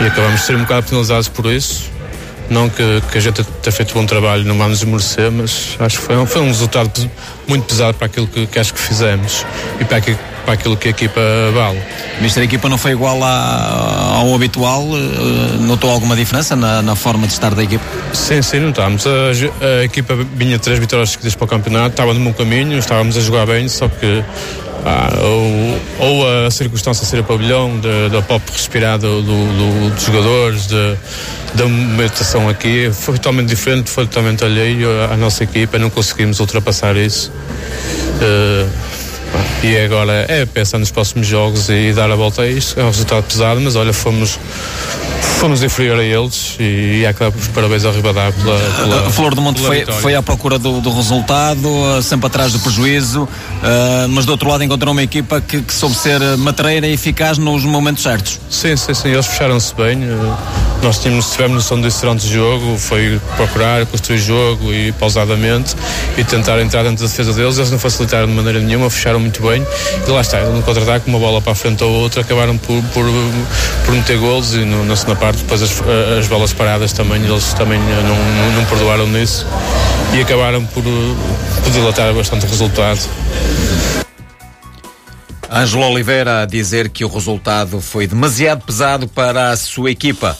e 0.00 0.06
acabamos 0.06 0.40
de 0.40 0.46
ser 0.46 0.56
um 0.56 0.60
bocado 0.60 0.86
penalizados 0.86 1.28
por 1.28 1.46
isso. 1.46 1.92
Não 2.48 2.68
que, 2.68 3.02
que 3.10 3.18
a 3.18 3.20
gente 3.20 3.42
tenha 3.42 3.72
feito 3.72 3.92
um 3.92 4.02
bom 4.02 4.06
trabalho, 4.06 4.44
não 4.44 4.56
vamos 4.56 4.84
merecer, 4.84 5.30
mas 5.30 5.76
acho 5.80 5.98
que 5.98 6.04
foi 6.04 6.26
foi 6.26 6.42
um 6.42 6.48
resultado 6.48 7.10
muito 7.46 7.64
pesado 7.64 7.94
para 7.94 8.06
aquilo 8.06 8.26
que, 8.26 8.46
que 8.46 8.58
acho 8.58 8.74
que 8.74 8.80
fizemos 8.80 9.46
e 9.80 9.84
para 9.84 9.96
aquilo, 9.96 10.18
para 10.44 10.54
aquilo 10.54 10.76
que 10.76 10.88
a 10.88 10.90
equipa 10.90 11.20
vale. 11.52 11.80
Mister, 12.20 12.42
a 12.42 12.44
equipa 12.44 12.68
não 12.68 12.78
foi 12.78 12.92
igual 12.92 13.22
à, 13.22 14.16
ao 14.18 14.34
habitual? 14.34 14.82
Eh, 14.82 15.58
notou 15.60 15.90
alguma 15.90 16.14
diferença 16.14 16.54
na, 16.54 16.82
na, 16.82 16.94
forma 16.94 17.26
de 17.26 17.32
estar 17.32 17.54
da 17.54 17.62
equipa? 17.62 17.84
Sim, 18.12 18.42
sim, 18.42 18.60
notámos. 18.60 19.04
A, 19.06 19.80
a 19.80 19.84
equipa 19.84 20.14
vinha 20.36 20.58
três 20.58 20.78
vitórias 20.78 21.10
seguidas 21.10 21.34
para 21.34 21.44
o 21.44 21.48
campeonato, 21.48 21.90
estava 21.90 22.14
no 22.14 22.20
bom 22.20 22.32
caminho, 22.32 22.78
estávamos 22.78 23.16
a 23.16 23.20
jogar 23.20 23.46
bem, 23.46 23.68
só 23.68 23.88
que 23.88 24.22
ah, 24.86 25.18
ou, 25.22 25.80
ou, 25.98 26.46
a 26.46 26.50
circunstância 26.50 27.06
ser 27.06 27.20
o 27.20 27.24
pavilhão, 27.24 27.80
da 28.12 28.20
pop 28.20 28.44
respirada 28.52 29.08
do, 29.08 29.22
do, 29.22 29.90
dos 29.94 30.04
jogadores, 30.04 30.66
de, 30.66 30.96
da 31.54 31.66
movimentação 31.66 32.50
aqui, 32.50 32.90
foi 32.92 33.14
totalmente 33.14 33.48
diferente, 33.48 33.88
foi 33.88 34.06
totalmente 34.06 34.44
alheio 34.44 34.88
à 35.10 35.16
nossa 35.16 35.42
equipa, 35.42 35.78
não 35.78 35.88
conseguimos 35.88 36.38
ultrapassar 36.38 36.96
isso. 36.96 37.32
Uh, 38.20 38.93
e 39.64 39.78
agora 39.78 40.26
é 40.28 40.44
pensar 40.44 40.78
nos 40.78 40.90
próximos 40.90 41.26
jogos 41.26 41.70
e 41.70 41.90
dar 41.94 42.10
a 42.10 42.14
volta 42.14 42.42
a 42.42 42.48
isto. 42.48 42.78
É 42.78 42.84
um 42.84 42.88
resultado 42.88 43.24
pesado, 43.24 43.58
mas 43.62 43.74
olha, 43.76 43.94
fomos 43.94 44.38
fomos 45.24 45.62
inferior 45.62 45.98
a 45.98 46.04
eles 46.04 46.56
e, 46.58 47.00
e 47.00 47.06
aquela 47.06 47.32
parabéns 47.54 47.84
ao 47.84 47.92
Ribadar 47.92 48.32
pela, 48.32 48.58
pela 48.58 49.06
A 49.08 49.10
Flor 49.10 49.34
do 49.34 49.42
Monte 49.42 49.60
foi, 49.60 49.84
foi 49.84 50.14
à 50.14 50.22
procura 50.22 50.58
do, 50.58 50.80
do, 50.80 50.90
resultado, 50.90 51.68
sempre 52.02 52.26
atrás 52.26 52.52
do 52.52 52.58
prejuízo, 52.58 53.22
uh, 53.24 54.08
mas 54.08 54.24
do 54.24 54.32
outro 54.32 54.48
lado 54.48 54.64
encontrou 54.64 54.92
uma 54.92 55.02
equipa 55.02 55.40
que, 55.40 55.62
que 55.62 55.72
soube 55.72 55.94
ser 55.94 56.20
matreira 56.38 56.86
e 56.86 56.94
eficaz 56.94 57.38
nos 57.38 57.64
momentos 57.64 58.02
certos. 58.02 58.40
Sim, 58.50 58.76
sim, 58.76 58.94
sim, 58.94 59.08
eles 59.08 59.26
fecharam-se 59.26 59.74
bem. 59.74 59.98
Uh, 59.98 60.36
nós 60.82 60.98
tínhamos, 60.98 61.30
tivemos 61.30 61.56
noção 61.56 61.80
disso 61.80 62.00
durante 62.02 62.26
o 62.26 62.30
jogo, 62.30 62.78
foi 62.78 63.20
procurar, 63.36 63.86
construir 63.86 64.18
jogo 64.18 64.72
e 64.72 64.92
pausadamente 64.92 65.74
e 66.18 66.24
tentar 66.24 66.60
entrar 66.60 66.82
dentro 66.82 67.04
da 67.04 67.10
defesa 67.10 67.32
deles. 67.32 67.56
Eles 67.56 67.70
não 67.70 67.78
facilitaram 67.78 68.26
de 68.26 68.32
maneira 68.32 68.60
nenhuma, 68.60 68.90
fecharam 68.90 69.18
muito 69.18 69.42
bem 69.42 69.66
e 70.06 70.10
lá 70.10 70.20
está, 70.20 70.40
no 70.40 70.62
contra-ataque, 70.62 71.08
uma 71.08 71.18
bola 71.18 71.40
para 71.40 71.52
a 71.52 71.54
frente 71.54 71.82
ou 71.82 71.90
outra, 71.90 72.20
acabaram 72.20 72.58
por, 72.58 72.82
por, 72.92 73.04
por 73.84 73.94
meter 73.94 74.18
golos 74.18 74.54
e 74.54 74.58
no, 74.58 74.84
na 74.84 74.94
segunda 75.14 75.16
parte 75.16 75.38
depois 75.42 75.62
as, 75.62 75.80
as 76.18 76.28
bolas 76.28 76.52
paradas 76.52 76.92
também, 76.92 77.22
eles 77.22 77.52
também 77.54 77.78
não, 77.78 78.02
não, 78.02 78.52
não 78.52 78.64
perdoaram 78.66 79.06
nisso 79.06 79.46
e 80.14 80.20
acabaram 80.20 80.64
por, 80.66 80.82
por 80.82 81.72
dilatar 81.72 82.12
bastante 82.12 82.46
o 82.46 82.48
resultado. 82.48 83.00
Ângelo 85.50 85.84
Oliveira 85.84 86.42
a 86.42 86.46
dizer 86.46 86.88
que 86.88 87.04
o 87.04 87.08
resultado 87.08 87.80
foi 87.80 88.06
demasiado 88.06 88.64
pesado 88.64 89.06
para 89.06 89.50
a 89.50 89.56
sua 89.56 89.90
equipa. 89.90 90.36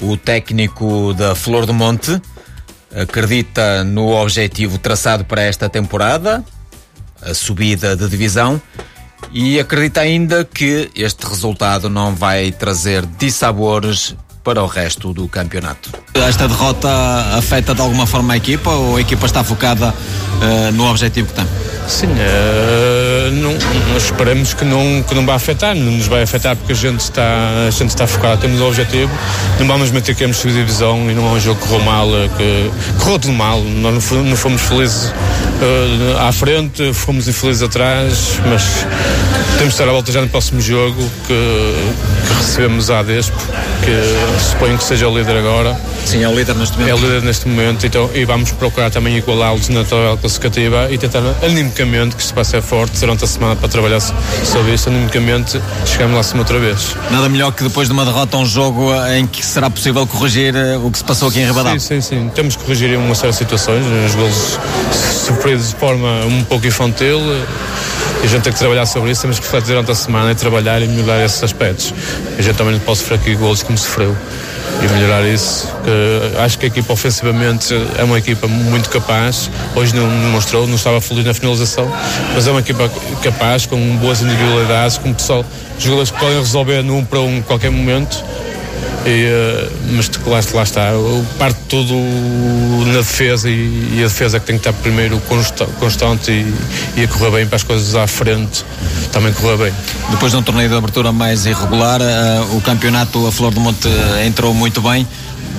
O 0.00 0.16
técnico 0.16 1.12
da 1.14 1.34
Flor 1.34 1.66
do 1.66 1.74
Monte 1.74 2.20
acredita 2.94 3.84
no 3.84 4.14
objetivo 4.14 4.78
traçado 4.78 5.24
para 5.24 5.42
esta 5.42 5.68
temporada, 5.68 6.42
a 7.20 7.34
subida 7.34 7.96
de 7.96 8.08
divisão, 8.08 8.60
e 9.32 9.58
acredita 9.60 10.00
ainda 10.00 10.44
que 10.44 10.90
este 10.94 11.26
resultado 11.26 11.88
não 11.88 12.14
vai 12.14 12.52
trazer 12.52 13.04
dissabores 13.18 14.16
para 14.42 14.62
o 14.62 14.66
resto 14.66 15.12
do 15.12 15.28
campeonato. 15.28 15.90
Esta 16.14 16.48
derrota 16.48 16.88
afeta 17.36 17.74
de 17.74 17.80
alguma 17.80 18.06
forma 18.06 18.34
a 18.34 18.36
equipa 18.36 18.70
ou 18.70 18.96
a 18.96 19.00
equipa 19.00 19.26
está 19.26 19.44
focada 19.44 19.88
uh, 19.88 20.72
no 20.72 20.88
objetivo 20.88 21.28
que 21.28 21.34
tem? 21.34 21.46
Sim, 21.86 22.06
uh, 22.06 23.30
não, 23.32 23.56
esperamos 23.96 24.52
que 24.52 24.64
não, 24.64 25.02
que 25.02 25.14
não 25.14 25.24
vai 25.24 25.36
afetar, 25.36 25.74
não 25.74 25.92
nos 25.92 26.06
vai 26.06 26.22
afetar 26.22 26.54
porque 26.54 26.72
a 26.72 26.76
gente 26.76 27.00
está, 27.00 27.22
a 27.66 27.70
gente 27.70 27.88
está 27.88 28.06
focado, 28.06 28.40
temos 28.40 28.60
o 28.60 28.66
objetivo, 28.66 29.10
não 29.58 29.66
vamos 29.66 29.90
meter 29.90 30.14
que 30.14 30.18
temos 30.18 30.42
divisão 30.42 31.10
e 31.10 31.14
não 31.14 31.26
é 31.28 31.30
um 31.30 31.40
jogo 31.40 31.60
que 31.60 31.66
correu 31.66 31.84
mal, 31.84 32.08
que 32.36 32.70
correu 32.98 33.18
tudo 33.18 33.32
mal, 33.32 33.62
nós 33.62 34.10
não 34.10 34.36
fomos 34.36 34.60
felizes 34.62 35.04
uh, 35.06 36.18
à 36.20 36.30
frente, 36.30 36.92
fomos 36.92 37.26
infelizes 37.26 37.62
atrás, 37.62 38.38
mas 38.46 38.86
temos 39.56 39.74
de 39.74 39.80
estar 39.80 39.88
à 39.88 39.92
volta 39.92 40.12
já 40.12 40.20
no 40.20 40.28
próximo 40.28 40.60
jogo 40.60 41.02
que, 41.26 41.74
que 42.26 42.34
recebemos 42.34 42.90
a 42.90 43.00
Adespo, 43.00 43.38
que 43.82 44.42
suponho 44.50 44.76
que 44.76 44.84
seja 44.84 45.08
o 45.08 45.16
líder 45.16 45.38
agora. 45.38 45.74
Sim, 46.08 46.24
é 46.24 46.28
o 46.28 46.34
líder 46.34 46.54
neste 46.54 46.78
momento. 46.78 46.90
É 46.90 46.94
o 46.94 46.98
líder 46.98 47.22
neste 47.22 47.46
momento, 47.46 47.86
então, 47.86 48.10
e 48.14 48.24
vamos 48.24 48.50
procurar 48.52 48.90
também 48.90 49.18
igualá-los 49.18 49.68
na 49.68 49.84
tabela 49.84 50.16
classificativa 50.16 50.90
e 50.90 50.96
tentar 50.96 51.20
animicamente, 51.42 52.16
que 52.16 52.22
isto 52.22 52.34
vai 52.34 52.46
ser 52.46 52.62
forte 52.62 52.98
durante 52.98 53.24
a 53.24 53.26
semana 53.26 53.54
para 53.54 53.68
trabalhar 53.68 54.00
sobre 54.00 54.72
isso, 54.72 54.88
animicamente 54.88 55.60
chegamos 55.84 56.14
lá 56.14 56.20
acima 56.20 56.40
outra 56.40 56.58
vez. 56.58 56.96
Nada 57.10 57.28
melhor 57.28 57.52
que 57.52 57.62
depois 57.62 57.88
de 57.88 57.92
uma 57.92 58.06
derrota 58.06 58.38
um 58.38 58.46
jogo 58.46 58.90
em 59.14 59.26
que 59.26 59.44
será 59.44 59.68
possível 59.68 60.06
corrigir 60.06 60.56
eh, 60.56 60.78
o 60.78 60.90
que 60.90 60.96
se 60.96 61.04
passou 61.04 61.28
aqui 61.28 61.40
em 61.40 61.46
Ribadão. 61.46 61.78
Sim, 61.78 62.00
sim, 62.00 62.00
sim. 62.00 62.30
Temos 62.34 62.56
que 62.56 62.64
corrigir 62.64 62.88
em 62.88 62.96
uma 62.96 63.14
série 63.14 63.32
de 63.32 63.38
situações, 63.38 63.84
os 64.06 64.14
golos 64.14 64.58
sofridos 65.26 65.68
de 65.68 65.74
forma 65.74 66.24
um 66.24 66.42
pouco 66.44 66.66
infantil 66.66 67.20
e 68.22 68.24
a 68.24 68.26
gente 68.26 68.44
tem 68.44 68.52
que 68.52 68.58
trabalhar 68.58 68.86
sobre 68.86 69.10
isso, 69.10 69.20
temos 69.20 69.38
que 69.38 69.44
refletir 69.44 69.68
durante 69.68 69.90
a 69.90 69.94
semana 69.94 70.32
e 70.32 70.34
trabalhar 70.34 70.80
e 70.80 70.88
melhorar 70.88 71.22
esses 71.22 71.42
aspectos. 71.42 71.92
A 72.38 72.40
gente 72.40 72.56
também 72.56 72.72
não 72.72 72.80
pode 72.80 73.00
sofrer 73.00 73.16
aqui 73.16 73.34
golos 73.34 73.62
como 73.62 73.76
sofreu 73.76 74.16
e 74.82 74.92
melhorar 74.92 75.26
isso. 75.26 75.68
acho 76.44 76.58
que 76.58 76.66
a 76.66 76.68
equipa 76.68 76.92
ofensivamente 76.92 77.74
é 77.96 78.04
uma 78.04 78.18
equipa 78.18 78.46
muito 78.46 78.88
capaz. 78.90 79.50
Hoje 79.74 79.94
não 79.94 80.06
mostrou, 80.30 80.66
não 80.66 80.76
estava 80.76 81.00
feliz 81.00 81.24
na 81.24 81.34
finalização, 81.34 81.90
mas 82.34 82.46
é 82.46 82.50
uma 82.50 82.60
equipa 82.60 82.90
capaz, 83.22 83.66
com 83.66 83.96
boas 83.96 84.22
individualidades, 84.22 84.98
com 84.98 85.12
pessoal, 85.12 85.44
jogadores 85.78 86.10
que 86.10 86.18
podem 86.18 86.38
resolver 86.38 86.82
num 86.82 87.04
para 87.04 87.20
um 87.20 87.42
qualquer 87.42 87.70
momento 87.70 88.24
e, 89.06 89.26
uh, 89.26 89.72
mas 89.92 90.10
lá, 90.26 90.40
lá 90.54 90.62
está, 90.62 90.90
parte 91.38 91.58
tudo 91.68 91.94
na 92.86 92.98
defesa 92.98 93.48
e, 93.48 93.96
e, 93.96 94.00
a 94.00 94.06
defesa 94.06 94.40
que 94.40 94.46
tem 94.46 94.58
que 94.58 94.68
estar 94.68 94.72
primeiro 94.82 95.20
constante 95.78 96.30
e, 96.30 97.00
e, 97.00 97.04
a 97.04 97.08
correr 97.08 97.30
bem 97.30 97.46
para 97.46 97.56
as 97.56 97.62
coisas 97.62 97.94
à 97.94 98.06
frente 98.06 98.64
também 99.12 99.32
correr 99.32 99.56
bem. 99.56 99.72
Depois 100.10 100.32
de 100.32 100.38
um 100.38 100.42
torneio 100.42 100.68
de 100.68 100.74
abertura 100.74 101.12
mais 101.12 101.46
irregular, 101.46 102.00
uh, 102.00 102.56
o 102.56 102.60
campeonato 102.60 103.26
a 103.26 103.32
Flor 103.32 103.52
do 103.52 103.60
Monte 103.60 103.88
entrou 104.26 104.52
muito 104.52 104.80
bem. 104.80 105.06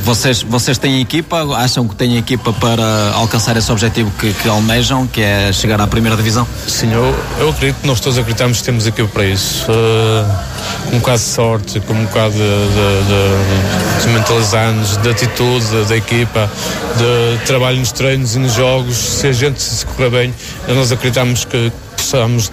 Vocês, 0.04 0.42
vocês 0.42 0.78
têm 0.78 1.02
equipa? 1.02 1.44
Acham 1.56 1.88
que 1.88 1.96
têm 1.96 2.18
equipa 2.18 2.52
para 2.54 3.12
alcançar 3.14 3.56
esse 3.58 3.72
objetivo 3.72 4.12
que, 4.20 4.34
que 4.34 4.48
almejam, 4.48 5.06
que 5.06 5.22
é 5.22 5.52
chegar 5.52 5.80
à 5.80 5.88
primeira 5.88 6.16
divisão? 6.16 6.48
Sim, 6.68 6.92
eu, 6.92 7.16
eu 7.40 7.50
acredito, 7.50 7.86
nós 7.86 8.00
todos 8.00 8.18
acreditamos 8.18 8.60
que 8.60 8.64
temos 8.64 8.88
equipa 8.88 9.10
para 9.10 9.26
isso. 9.26 9.66
Uh, 9.72 10.96
um 10.96 11.00
bocado 11.00 11.20
de 11.20 11.24
sorte, 11.26 11.80
com 11.82 11.94
um 11.94 12.06
bocado 12.06 12.34
de, 12.34 12.40
de, 12.40 14.00
de, 14.00 14.06
de 14.06 14.08
mentalizar-nos, 14.14 14.98
de 14.98 15.10
atitude 15.10 15.86
da 15.88 15.98
equipa, 15.98 16.50
de 16.98 17.46
trabalho 17.46 17.78
nos 17.78 17.92
treinos 17.92 18.36
e 18.36 18.40
nos 18.40 18.54
jogos. 18.54 18.96
Se 18.96 19.28
a 19.28 19.32
gente 19.32 19.62
se 19.62 19.86
correr 19.86 20.10
bem, 20.10 20.34
nós 20.68 20.92
acreditamos 20.92 21.46
que 21.46 21.72
possamos 21.96 22.52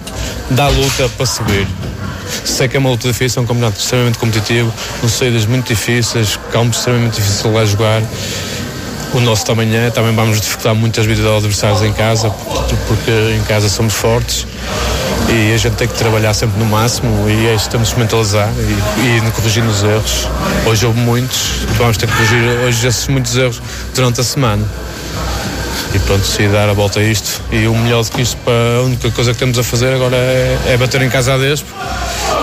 dar 0.51 0.69
luta 0.69 1.09
para 1.09 1.25
subir. 1.25 1.67
Sei 2.45 2.67
que 2.67 2.77
é 2.77 2.79
uma 2.79 2.89
luta 2.89 3.07
difícil, 3.07 3.41
é 3.41 3.43
um 3.43 3.47
campeonato 3.47 3.79
extremamente 3.79 4.17
competitivo, 4.17 4.73
com 5.01 5.07
saídas 5.07 5.45
muito 5.45 5.67
difíceis, 5.67 6.39
campos 6.51 6.79
extremamente 6.79 7.15
difíceis 7.15 7.53
lá 7.53 7.65
jogar. 7.65 8.01
O 9.13 9.19
nosso 9.19 9.45
também 9.45 9.75
é, 9.75 9.89
também 9.89 10.13
vamos 10.13 10.41
dificultar 10.41 10.75
muitas 10.75 11.05
vidas 11.05 11.23
dos 11.23 11.37
adversários 11.37 11.81
em 11.81 11.93
casa, 11.93 12.29
porque 12.87 13.11
em 13.37 13.43
casa 13.43 13.69
somos 13.69 13.93
fortes 13.93 14.45
e 15.29 15.53
a 15.53 15.57
gente 15.57 15.75
tem 15.75 15.87
que 15.87 15.93
trabalhar 15.95 16.33
sempre 16.33 16.59
no 16.59 16.65
máximo 16.65 17.29
e 17.29 17.47
é 17.47 17.55
isso 17.55 17.69
temos 17.69 17.93
que 17.93 17.99
mentalizar 17.99 18.49
e, 18.57 19.27
e 19.27 19.31
corrigir 19.31 19.63
os 19.63 19.83
erros. 19.83 20.27
Hoje 20.65 20.85
houve 20.85 20.99
muitos, 20.99 21.65
vamos 21.77 21.97
ter 21.97 22.07
que 22.07 22.13
corrigir 22.13 22.43
hoje 22.65 22.87
esses 22.87 23.07
muitos 23.07 23.35
erros 23.35 23.61
durante 23.93 24.21
a 24.21 24.23
semana. 24.23 24.65
E 25.93 25.99
pronto, 25.99 26.25
se 26.25 26.47
dar 26.47 26.69
a 26.69 26.73
volta 26.73 26.99
a 26.99 27.03
isto. 27.03 27.41
E 27.51 27.67
o 27.67 27.75
melhor 27.75 28.03
do 28.03 28.11
que 28.11 28.21
isto, 28.21 28.37
para 28.37 28.79
a 28.79 28.83
única 28.83 29.09
coisa 29.11 29.33
que 29.33 29.39
temos 29.39 29.57
a 29.57 29.63
fazer 29.63 29.93
agora 29.93 30.15
é, 30.15 30.57
é 30.67 30.77
bater 30.77 31.01
em 31.01 31.09
casa 31.09 31.33
a 31.33 31.37
Despo. 31.37 31.73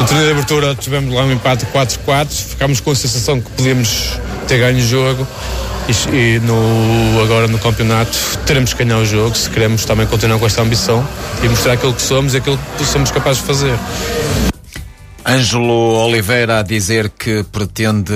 No 0.01 0.07
torneio 0.07 0.27
de 0.27 0.33
abertura 0.33 0.75
tivemos 0.75 1.15
lá 1.15 1.23
um 1.25 1.33
empate 1.33 1.67
4-4, 1.67 2.29
ficámos 2.31 2.81
com 2.81 2.91
a 2.91 2.95
sensação 2.95 3.41
que 3.41 3.51
podíamos 3.51 4.19
ter 4.47 4.59
ganho 4.59 4.79
o 4.79 4.83
jogo 4.83 5.27
e, 5.89 6.17
e, 6.17 6.41
no, 6.41 7.23
agora 7.23 7.47
no 7.47 7.59
campeonato 7.59 8.17
teremos 8.47 8.73
que 8.73 8.85
ganhar 8.85 8.99
o 8.99 9.05
jogo 9.07 9.35
se 9.35 9.49
queremos 9.51 9.85
também 9.85 10.07
continuar 10.07 10.39
com 10.39 10.47
esta 10.47 10.63
ambição 10.63 11.07
e 11.43 11.49
mostrar 11.49 11.75
aquilo 11.75 11.95
que 11.95 12.03
somos 12.03 12.35
e 12.35 12.39
aquilo 12.39 12.59
que 12.77 12.85
somos 12.85 13.11
capazes 13.11 13.41
de 13.41 13.47
fazer. 13.47 13.79
Ângelo 15.27 16.05
Oliveira 16.05 16.59
a 16.59 16.63
dizer 16.63 17.09
que 17.09 17.43
pretende 17.45 18.13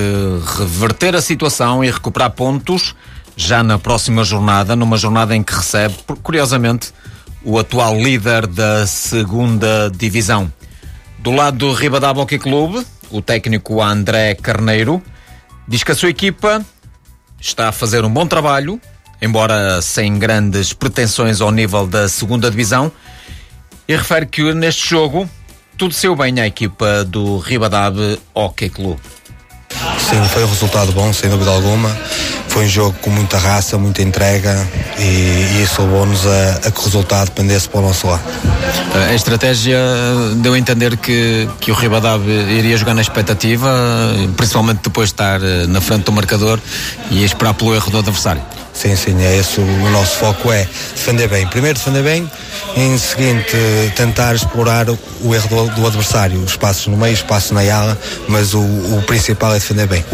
reverter 0.58 1.16
a 1.16 1.22
situação 1.22 1.82
e 1.82 1.90
recuperar 1.90 2.30
pontos 2.30 2.94
já 3.34 3.62
na 3.62 3.78
próxima 3.78 4.24
jornada, 4.24 4.76
numa 4.76 4.98
jornada 4.98 5.34
em 5.34 5.42
que 5.42 5.54
recebe, 5.54 5.94
curiosamente, 6.22 6.92
o 7.42 7.58
atual 7.58 7.96
líder 7.96 8.46
da 8.46 8.86
segunda 8.86 9.90
divisão. 9.96 10.52
Do 11.18 11.33
lado 11.33 11.59
do 11.59 11.72
Ribadavia 11.72 12.22
Hockey 12.22 12.38
Clube, 12.38 12.87
o 13.11 13.20
técnico 13.20 13.83
André 13.83 14.35
Carneiro 14.37 15.02
diz 15.66 15.83
que 15.83 15.90
a 15.90 15.94
sua 15.94 16.11
equipa 16.11 16.64
está 17.40 17.68
a 17.68 17.72
fazer 17.72 18.04
um 18.04 18.11
bom 18.11 18.26
trabalho, 18.26 18.81
embora 19.20 19.83
sem 19.83 20.16
grandes 20.16 20.72
pretensões 20.72 21.40
ao 21.40 21.50
nível 21.50 21.87
da 21.87 22.09
segunda 22.09 22.48
divisão, 22.48 22.92
e 23.88 23.96
refere 23.96 24.26
que 24.26 24.54
neste 24.54 24.88
jogo 24.88 25.28
tudo 25.76 25.92
saiu 25.92 26.14
bem 26.14 26.40
à 26.40 26.46
equipa 26.46 27.04
do 27.04 27.38
Ribadab 27.38 28.18
Hockey 28.33 28.70
Clube. 28.70 29.00
Sim, 29.98 30.22
foi 30.28 30.44
um 30.44 30.48
resultado 30.48 30.92
bom, 30.92 31.12
sem 31.12 31.28
dúvida 31.28 31.50
alguma. 31.50 31.96
Foi 32.48 32.64
um 32.64 32.68
jogo 32.68 32.96
com 33.00 33.10
muita 33.10 33.38
raça, 33.38 33.78
muita 33.78 34.02
entrega 34.02 34.66
e, 34.98 35.02
e 35.02 35.62
isso 35.62 35.82
levou-nos 35.82 36.26
a, 36.26 36.60
a, 36.66 36.70
que 36.70 36.80
o 36.80 36.84
resultado 36.84 37.30
pendesse 37.32 37.68
para 37.68 37.80
o 37.80 37.82
nosso 37.82 38.06
lado. 38.06 38.22
A 39.08 39.14
estratégia 39.14 39.78
deu 40.36 40.54
a 40.54 40.58
entender 40.58 40.96
que, 40.96 41.48
que 41.60 41.70
o 41.70 41.74
Ribadab 41.74 42.28
iria 42.28 42.76
jogar 42.76 42.94
na 42.94 43.02
expectativa, 43.02 43.68
principalmente 44.36 44.80
depois 44.82 45.10
de 45.10 45.14
estar 45.14 45.42
eh, 45.42 45.66
na 45.66 45.80
frente 45.80 46.04
do 46.04 46.12
marcador 46.12 46.58
e 47.10 47.22
esperar 47.22 47.54
pelo 47.54 47.74
erro 47.74 47.90
do 47.90 47.98
adversário. 47.98 48.42
Sim, 48.78 48.94
sim, 48.94 49.20
é 49.24 49.36
esse 49.36 49.58
o, 49.58 49.64
o 49.64 49.90
nosso 49.90 50.18
foco 50.18 50.52
é 50.52 50.64
defender 50.94 51.26
bem. 51.26 51.44
Primeiro 51.48 51.76
defender 51.76 52.04
bem, 52.04 52.30
em 52.76 52.96
seguinte 52.96 53.56
tentar 53.96 54.36
explorar 54.36 54.86
o 54.88 55.34
erro 55.34 55.48
do, 55.48 55.74
do 55.74 55.86
adversário, 55.88 56.44
espaços 56.44 56.86
no 56.86 56.96
meio, 56.96 57.12
espaço 57.12 57.52
na 57.52 57.62
ala, 57.62 57.98
mas 58.28 58.54
o, 58.54 58.60
o 58.60 59.02
principal 59.04 59.50
é 59.50 59.54
defender 59.54 59.88
bem. 59.88 60.04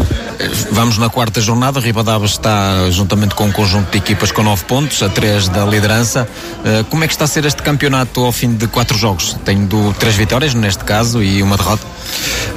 Vamos 0.71 0.97
na 0.97 1.11
quarta 1.11 1.39
jornada, 1.39 1.79
Ribadavas 1.79 2.31
está 2.31 2.89
juntamente 2.89 3.35
com 3.35 3.45
um 3.45 3.51
conjunto 3.51 3.91
de 3.91 3.99
equipas 3.99 4.31
com 4.31 4.41
nove 4.41 4.63
pontos, 4.65 5.03
a 5.03 5.09
três 5.09 5.47
da 5.47 5.63
liderança. 5.63 6.27
Eh, 6.65 6.83
como 6.89 7.03
é 7.03 7.07
que 7.07 7.13
está 7.13 7.25
a 7.25 7.27
ser 7.27 7.45
este 7.45 7.61
campeonato 7.61 8.19
ao 8.25 8.31
fim 8.31 8.55
de 8.55 8.67
quatro 8.67 8.97
jogos? 8.97 9.37
Tenho 9.45 9.93
três 9.99 10.15
vitórias 10.15 10.55
neste 10.55 10.83
caso 10.83 11.21
e 11.21 11.43
uma 11.43 11.55
derrota. 11.55 11.85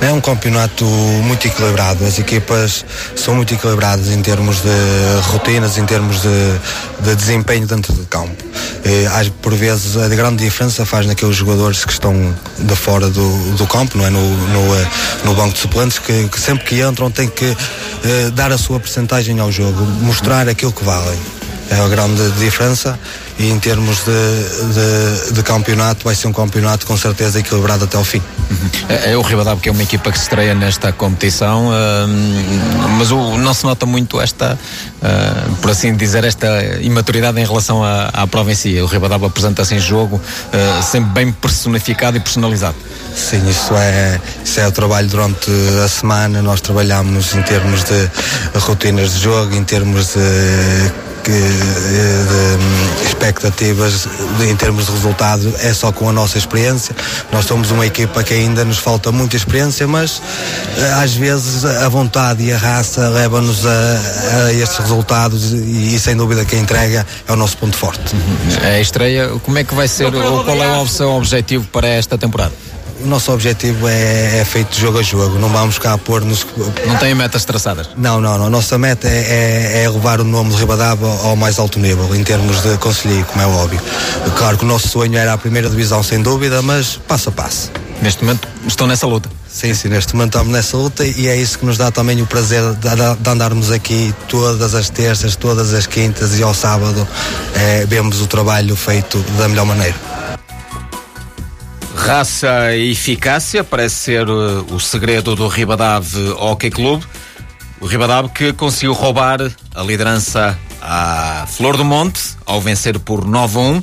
É 0.00 0.12
um 0.12 0.20
campeonato 0.20 0.84
muito 0.84 1.46
equilibrado. 1.46 2.04
As 2.04 2.18
equipas 2.18 2.84
são 3.16 3.34
muito 3.34 3.52
equilibradas 3.54 4.08
em 4.08 4.22
termos 4.22 4.62
de 4.62 5.30
rotinas, 5.32 5.76
em 5.76 5.84
termos 5.84 5.97
de, 6.06 7.04
de 7.04 7.14
desempenho 7.16 7.66
dentro 7.66 7.92
do 7.92 8.06
campo. 8.06 8.44
E, 8.84 9.30
por 9.42 9.54
vezes 9.54 9.96
a 9.96 10.08
grande 10.08 10.44
diferença 10.44 10.84
faz 10.86 11.06
naqueles 11.06 11.36
jogadores 11.36 11.84
que 11.84 11.92
estão 11.92 12.34
de 12.58 12.76
fora 12.76 13.08
do, 13.08 13.56
do 13.56 13.66
campo, 13.66 13.98
não 13.98 14.06
é? 14.06 14.10
No, 14.10 14.20
no, 14.20 14.74
eh, 14.74 14.86
no 15.24 15.34
banco 15.34 15.54
de 15.54 15.58
suplentes, 15.58 15.98
que, 15.98 16.28
que 16.28 16.40
sempre 16.40 16.64
que 16.64 16.80
entram 16.80 17.10
têm 17.10 17.28
que 17.28 17.56
eh, 18.04 18.30
dar 18.34 18.52
a 18.52 18.58
sua 18.58 18.78
percentagem 18.78 19.38
ao 19.40 19.50
jogo, 19.50 19.84
mostrar 20.02 20.48
aquilo 20.48 20.72
que 20.72 20.84
valem. 20.84 21.18
É 21.70 21.80
a 21.80 21.88
grande 21.88 22.30
diferença 22.32 22.98
e 23.38 23.50
em 23.50 23.58
termos 23.58 23.98
de, 24.04 25.28
de, 25.28 25.32
de, 25.34 25.42
campeonato 25.42 26.04
vai 26.04 26.14
ser 26.14 26.26
um 26.26 26.32
campeonato 26.32 26.86
com 26.86 26.96
certeza 26.96 27.38
equilibrado 27.38 27.84
até 27.84 27.96
ao 27.96 28.04
fim. 28.04 28.22
Uhum. 28.50 28.70
É, 28.88 29.12
é 29.12 29.16
o 29.16 29.22
Ribadab 29.22 29.60
que 29.60 29.68
é 29.68 29.72
uma 29.72 29.82
equipa 29.82 30.10
que 30.10 30.18
se 30.18 30.24
estreia 30.24 30.54
nesta 30.54 30.92
competição, 30.92 31.68
uh, 31.68 32.88
mas 32.98 33.10
o, 33.10 33.36
não 33.38 33.52
se 33.52 33.64
nota 33.64 33.86
muito 33.86 34.20
esta, 34.20 34.58
uh, 34.58 35.56
por 35.56 35.70
assim 35.70 35.94
dizer, 35.94 36.24
esta 36.24 36.48
imaturidade 36.80 37.38
em 37.38 37.44
relação 37.44 37.84
à, 37.84 38.06
à 38.12 38.26
prova 38.26 38.50
em 38.50 38.54
si. 38.54 38.80
O 38.80 38.86
Ribadab 38.86 39.24
apresenta-se 39.26 39.74
em 39.74 39.78
jogo 39.78 40.16
uh, 40.16 40.82
sempre 40.82 41.10
bem 41.10 41.32
personificado 41.32 42.16
e 42.16 42.20
personalizado. 42.20 42.76
Sim, 43.14 43.48
isso 43.48 43.74
é, 43.74 44.20
isso 44.44 44.58
é 44.58 44.66
o 44.66 44.72
trabalho 44.72 45.08
durante 45.08 45.50
a 45.84 45.88
semana. 45.88 46.40
Nós 46.40 46.60
trabalhamos 46.60 47.34
em 47.34 47.42
termos 47.42 47.84
de 47.84 48.08
rotinas 48.58 49.14
de 49.14 49.20
jogo, 49.20 49.54
em 49.54 49.64
termos 49.64 50.14
de 50.14 51.07
que 51.22 51.30
de 51.30 53.06
expectativas 53.06 54.08
em 54.40 54.56
termos 54.56 54.86
de 54.86 54.92
resultado 54.92 55.52
é 55.60 55.72
só 55.72 55.92
com 55.92 56.08
a 56.08 56.12
nossa 56.12 56.38
experiência. 56.38 56.94
Nós 57.32 57.44
somos 57.44 57.70
uma 57.70 57.86
equipa 57.86 58.22
que 58.22 58.34
ainda 58.34 58.64
nos 58.64 58.78
falta 58.78 59.10
muita 59.12 59.36
experiência, 59.36 59.86
mas 59.86 60.22
eh, 60.76 60.92
às 61.02 61.14
vezes 61.14 61.64
a 61.64 61.88
vontade 61.88 62.44
e 62.44 62.52
a 62.52 62.58
raça 62.58 63.08
levam-nos 63.08 63.66
a, 63.66 63.70
a, 63.70 64.52
estes 64.52 64.78
resultados 64.78 65.52
e, 65.52 65.94
e, 65.94 65.98
sem 65.98 66.16
dúvida 66.16 66.44
que 66.44 66.56
a 66.56 66.58
entrega 66.58 67.06
é 67.26 67.32
o 67.32 67.36
nosso 67.36 67.56
ponto 67.56 67.76
forte. 67.76 68.14
A 68.62 68.80
estreia, 68.80 69.28
como 69.42 69.58
é 69.58 69.64
que 69.64 69.74
vai 69.74 69.88
ser, 69.88 70.14
ou 70.14 70.44
qual 70.44 70.62
é 70.62 70.78
o 70.78 70.86
seu 70.86 71.10
objetivo 71.10 71.66
para 71.72 71.88
esta 71.88 72.16
temporada? 72.16 72.67
O 73.00 73.06
nosso 73.06 73.32
objetivo 73.32 73.88
é, 73.88 74.40
é, 74.40 74.44
feito 74.44 74.78
jogo 74.78 74.98
a 74.98 75.02
jogo, 75.02 75.38
não 75.38 75.48
vamos 75.48 75.78
cá 75.78 75.96
pôr-nos. 75.98 76.46
Não 76.86 76.96
tem 76.96 77.14
metas 77.14 77.44
traçadas? 77.44 77.90
Não, 77.96 78.20
não, 78.20 78.38
não. 78.38 78.46
A 78.46 78.50
nossa 78.50 78.76
meta 78.78 79.08
é, 79.08 79.80
é, 79.80 79.82
é 79.84 79.90
levar 79.90 80.20
o 80.20 80.24
nome 80.24 80.50
de 80.50 80.56
Ribadava 80.56 81.06
ao 81.24 81.36
mais 81.36 81.58
alto 81.58 81.78
nível, 81.78 82.14
em 82.14 82.24
termos 82.24 82.62
de 82.62 82.76
conselheiro, 82.78 83.24
como 83.26 83.42
é 83.42 83.46
óbvio. 83.46 83.80
Claro 84.36 84.58
que 84.58 84.64
o 84.64 84.68
nosso 84.68 84.88
sonho 84.88 85.16
era 85.16 85.32
a 85.32 85.38
primeira 85.38 85.68
divisão, 85.68 86.02
sem 86.02 86.20
dúvida, 86.22 86.62
mas 86.62 86.96
passo 86.96 87.28
a 87.28 87.32
passo. 87.32 87.70
Neste 88.02 88.24
momento 88.24 88.48
estão 88.66 88.86
nessa 88.86 89.06
luta? 89.06 89.28
Sim, 89.48 89.74
sim, 89.74 89.88
neste 89.88 90.14
momento 90.14 90.36
estamos 90.36 90.52
nessa 90.52 90.76
luta 90.76 91.04
e 91.04 91.26
é 91.26 91.36
isso 91.36 91.58
que 91.58 91.66
nos 91.66 91.76
dá 91.76 91.90
também 91.90 92.20
o 92.20 92.26
prazer 92.26 92.62
de, 92.74 93.22
de 93.22 93.30
andarmos 93.30 93.72
aqui 93.72 94.14
todas 94.28 94.74
as 94.74 94.88
terças, 94.88 95.34
todas 95.34 95.74
as 95.74 95.86
quintas 95.86 96.38
e 96.38 96.42
ao 96.42 96.54
sábado 96.54 97.08
é, 97.54 97.84
vemos 97.86 98.20
o 98.20 98.26
trabalho 98.26 98.76
feito 98.76 99.18
da 99.36 99.48
melhor 99.48 99.64
maneira. 99.64 100.17
Raça 101.98 102.74
e 102.74 102.92
eficácia 102.92 103.62
parece 103.62 103.96
ser 103.96 104.28
uh, 104.28 104.64
o 104.72 104.80
segredo 104.80 105.34
do 105.34 105.48
Ribadave 105.48 106.30
Hockey 106.30 106.70
Clube. 106.70 107.04
O 107.80 107.86
Ribadave 107.86 108.28
que 108.30 108.52
conseguiu 108.52 108.92
roubar 108.92 109.40
a 109.74 109.82
liderança 109.82 110.58
à 110.80 111.44
Flor 111.48 111.76
do 111.76 111.84
Monte 111.84 112.20
ao 112.46 112.60
vencer 112.60 112.98
por 112.98 113.26
9 113.26 113.58
a 113.58 113.60
1. 113.60 113.80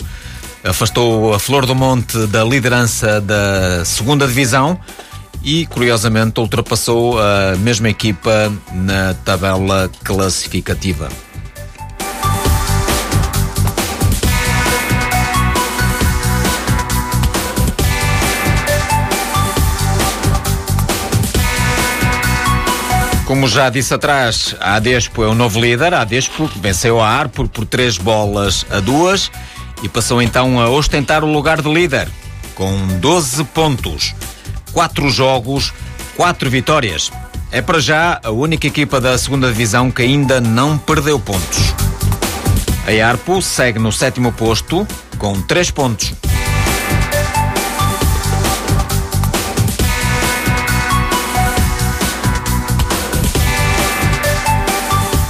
Afastou 0.63 1.33
a 1.33 1.39
Flor 1.39 1.65
do 1.65 1.75
Monte 1.75 2.25
da 2.27 2.43
liderança 2.43 3.21
da 3.21 3.85
segunda 3.85 4.25
divisão 4.25 4.79
e, 5.43 5.65
curiosamente, 5.67 6.39
ultrapassou 6.39 7.19
a 7.19 7.55
mesma 7.57 7.89
equipa 7.89 8.51
na 8.73 9.13
tabela 9.25 9.91
classificativa. 10.03 11.09
Como 23.25 23.47
já 23.47 23.71
disse 23.71 23.91
atrás, 23.91 24.55
a 24.59 24.75
Adespo 24.75 25.23
é 25.23 25.27
o 25.27 25.33
novo 25.33 25.59
líder. 25.59 25.95
A 25.95 26.01
Adespo 26.01 26.49
venceu 26.57 27.01
a 27.01 27.09
Arpor 27.09 27.47
por 27.47 27.65
três 27.65 27.97
bolas 27.97 28.65
a 28.69 28.79
duas 28.79 29.31
e 29.81 29.89
passou 29.89 30.21
então 30.21 30.59
a 30.59 30.69
ostentar 30.69 31.23
o 31.23 31.31
lugar 31.31 31.59
de 31.59 31.73
líder, 31.73 32.07
com 32.53 32.75
12 32.99 33.43
pontos, 33.45 34.13
quatro 34.71 35.09
jogos, 35.09 35.73
quatro 36.15 36.51
vitórias. 36.51 37.11
É 37.51 37.61
para 37.61 37.79
já 37.79 38.19
a 38.23 38.29
única 38.29 38.67
equipa 38.67 39.01
da 39.01 39.17
segunda 39.17 39.47
divisão 39.51 39.89
que 39.89 40.03
ainda 40.03 40.39
não 40.39 40.77
perdeu 40.77 41.19
pontos. 41.19 41.73
A 42.85 43.07
Arpo 43.07 43.41
segue 43.41 43.79
no 43.79 43.91
sétimo 43.91 44.31
posto 44.33 44.87
com 45.17 45.41
três 45.41 45.71
pontos. 45.71 46.13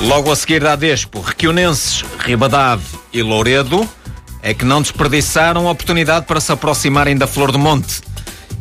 Logo 0.05 0.31
a 0.31 0.35
seguir 0.35 0.61
da 0.61 0.75
Despo, 0.75 1.19
Requionenses, 1.19 2.05
Ribadave 2.19 2.83
e 3.11 3.23
Louredo 3.23 3.89
é 4.39 4.53
que 4.53 4.63
não 4.63 4.79
desperdiçaram 4.79 5.67
a 5.67 5.71
oportunidade 5.71 6.27
para 6.27 6.39
se 6.39 6.51
aproximarem 6.51 7.17
da 7.17 7.25
Flor 7.25 7.51
do 7.51 7.57
Monte 7.57 8.01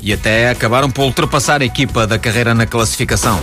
e 0.00 0.10
até 0.10 0.48
acabaram 0.48 0.90
por 0.90 1.02
ultrapassar 1.02 1.60
a 1.60 1.64
equipa 1.66 2.06
da 2.06 2.18
carreira 2.18 2.54
na 2.54 2.64
classificação. 2.64 3.38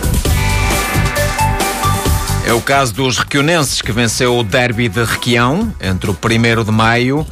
É 2.44 2.52
o 2.52 2.60
caso 2.60 2.92
dos 2.92 3.18
Requionenses 3.18 3.80
que 3.80 3.92
venceu 3.92 4.36
o 4.36 4.42
derby 4.42 4.88
de 4.88 5.04
Requião 5.04 5.72
entre 5.80 6.10
o 6.10 6.12
1 6.12 6.64
de 6.64 6.72
maio 6.72 7.24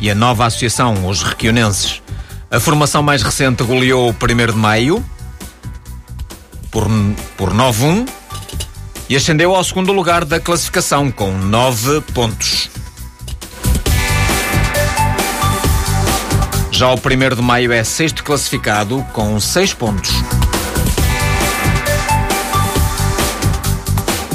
e 0.00 0.10
a 0.10 0.14
nova 0.14 0.44
associação, 0.46 1.06
os 1.06 1.22
Requionenses. 1.22 2.02
A 2.50 2.58
formação 2.58 3.00
mais 3.00 3.22
recente 3.22 3.62
goleou 3.62 4.10
o 4.10 4.12
1 4.12 4.52
de 4.52 4.58
maio 4.58 5.04
por, 6.72 6.88
por 7.36 7.54
9-1 7.54 8.08
e 9.08 9.16
ascendeu 9.16 9.54
ao 9.54 9.62
segundo 9.62 9.92
lugar 9.92 10.24
da 10.24 10.40
classificação 10.40 11.10
com 11.10 11.30
9 11.32 12.00
pontos. 12.12 12.70
Já 16.70 16.90
o 16.90 16.96
1 16.96 17.36
de 17.36 17.42
maio 17.42 17.72
é 17.72 17.82
sexto 17.82 18.22
classificado 18.22 19.04
com 19.12 19.40
6 19.40 19.74
pontos. 19.74 20.10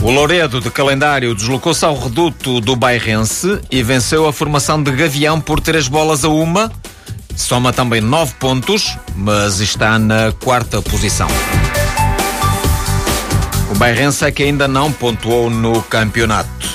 O 0.01 0.09
Loredo 0.09 0.59
de 0.59 0.71
calendário 0.71 1.35
deslocou-se 1.35 1.85
ao 1.85 1.95
reduto 1.95 2.59
do 2.59 2.75
Bairrense 2.75 3.59
e 3.69 3.83
venceu 3.83 4.27
a 4.27 4.33
formação 4.33 4.81
de 4.81 4.91
Gavião 4.91 5.39
por 5.39 5.59
três 5.59 5.87
bolas 5.87 6.25
a 6.25 6.29
uma. 6.29 6.71
Soma 7.35 7.71
também 7.71 8.01
nove 8.01 8.33
pontos, 8.39 8.97
mas 9.15 9.59
está 9.59 9.99
na 9.99 10.31
quarta 10.31 10.81
posição. 10.81 11.27
Bairrense 13.81 14.31
que 14.31 14.43
ainda 14.43 14.67
não 14.67 14.91
pontuou 14.91 15.49
no 15.49 15.81
campeonato. 15.81 16.69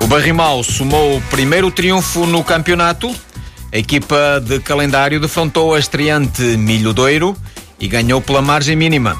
O 0.00 0.06
Barrimal 0.06 0.62
somou 0.62 1.16
o 1.16 1.22
primeiro 1.22 1.68
triunfo 1.68 2.26
no 2.26 2.44
campeonato. 2.44 3.12
A 3.72 3.76
equipa 3.76 4.40
de 4.40 4.60
calendário 4.60 5.18
defrontou 5.18 5.74
a 5.74 5.80
estreante 5.80 6.42
Milho 6.42 6.92
Doiro 6.92 7.36
e 7.80 7.88
ganhou 7.88 8.20
pela 8.20 8.40
margem 8.40 8.76
mínima. 8.76 9.18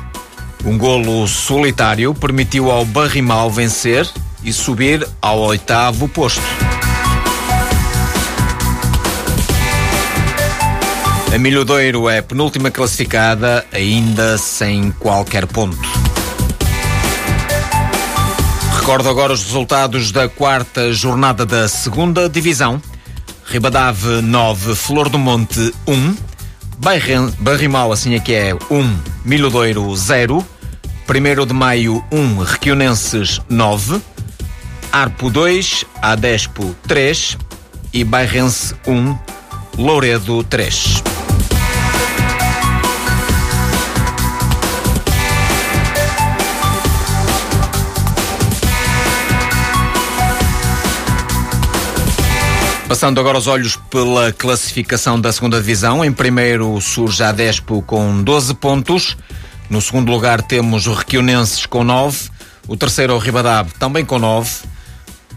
Um 0.64 0.78
golo 0.78 1.26
solitário 1.26 2.14
permitiu 2.14 2.70
ao 2.70 2.84
Barrimal 2.84 3.50
vencer 3.50 4.08
e 4.44 4.52
subir 4.52 5.04
ao 5.20 5.40
oitavo 5.40 6.06
posto. 6.06 6.40
A 11.32 11.36
Milhodeiro 11.36 12.08
é 12.08 12.22
penúltima 12.22 12.70
classificada, 12.70 13.64
ainda 13.70 14.38
sem 14.38 14.90
qualquer 14.92 15.46
ponto. 15.46 15.78
Recordo 18.80 19.10
agora 19.10 19.34
os 19.34 19.44
resultados 19.44 20.10
da 20.10 20.26
quarta 20.26 20.90
jornada 20.90 21.44
da 21.44 21.68
segunda 21.68 22.30
divisão. 22.30 22.80
Ribadave 23.44 24.22
9, 24.22 24.74
Flor 24.74 25.10
do 25.10 25.18
Monte 25.18 25.74
1, 25.86 26.16
Barrimal, 27.38 27.92
assim 27.92 28.18
que 28.20 28.34
é 28.34 28.54
1, 28.54 28.98
Milhodeiro 29.24 29.94
0, 29.94 30.44
1 31.06 31.46
de 31.46 31.52
Maio 31.52 32.02
1, 32.10 32.38
Requionenses 32.38 33.40
9, 33.50 34.00
Arpo 34.90 35.30
2, 35.30 35.84
Adespo 36.00 36.74
3 36.86 37.36
e 37.92 38.02
Bairrense 38.02 38.74
1, 38.86 39.18
Louredo 39.76 40.42
3. 40.44 41.17
Passando 52.88 53.20
agora 53.20 53.36
os 53.36 53.46
olhos 53.46 53.76
pela 53.90 54.32
classificação 54.32 55.20
da 55.20 55.30
segunda 55.30 55.58
divisão, 55.58 56.02
em 56.02 56.10
primeiro 56.10 56.80
surge 56.80 57.22
a 57.22 57.30
Despo 57.30 57.82
com 57.82 58.22
12 58.22 58.54
pontos, 58.54 59.14
no 59.68 59.82
segundo 59.82 60.10
lugar 60.10 60.40
temos 60.40 60.86
o 60.86 60.94
Requionenses 60.94 61.66
com 61.66 61.84
9, 61.84 62.30
o 62.66 62.78
terceiro 62.78 63.14
o 63.14 63.18
Ribadab 63.18 63.70
também 63.78 64.06
com 64.06 64.18
9, 64.18 64.50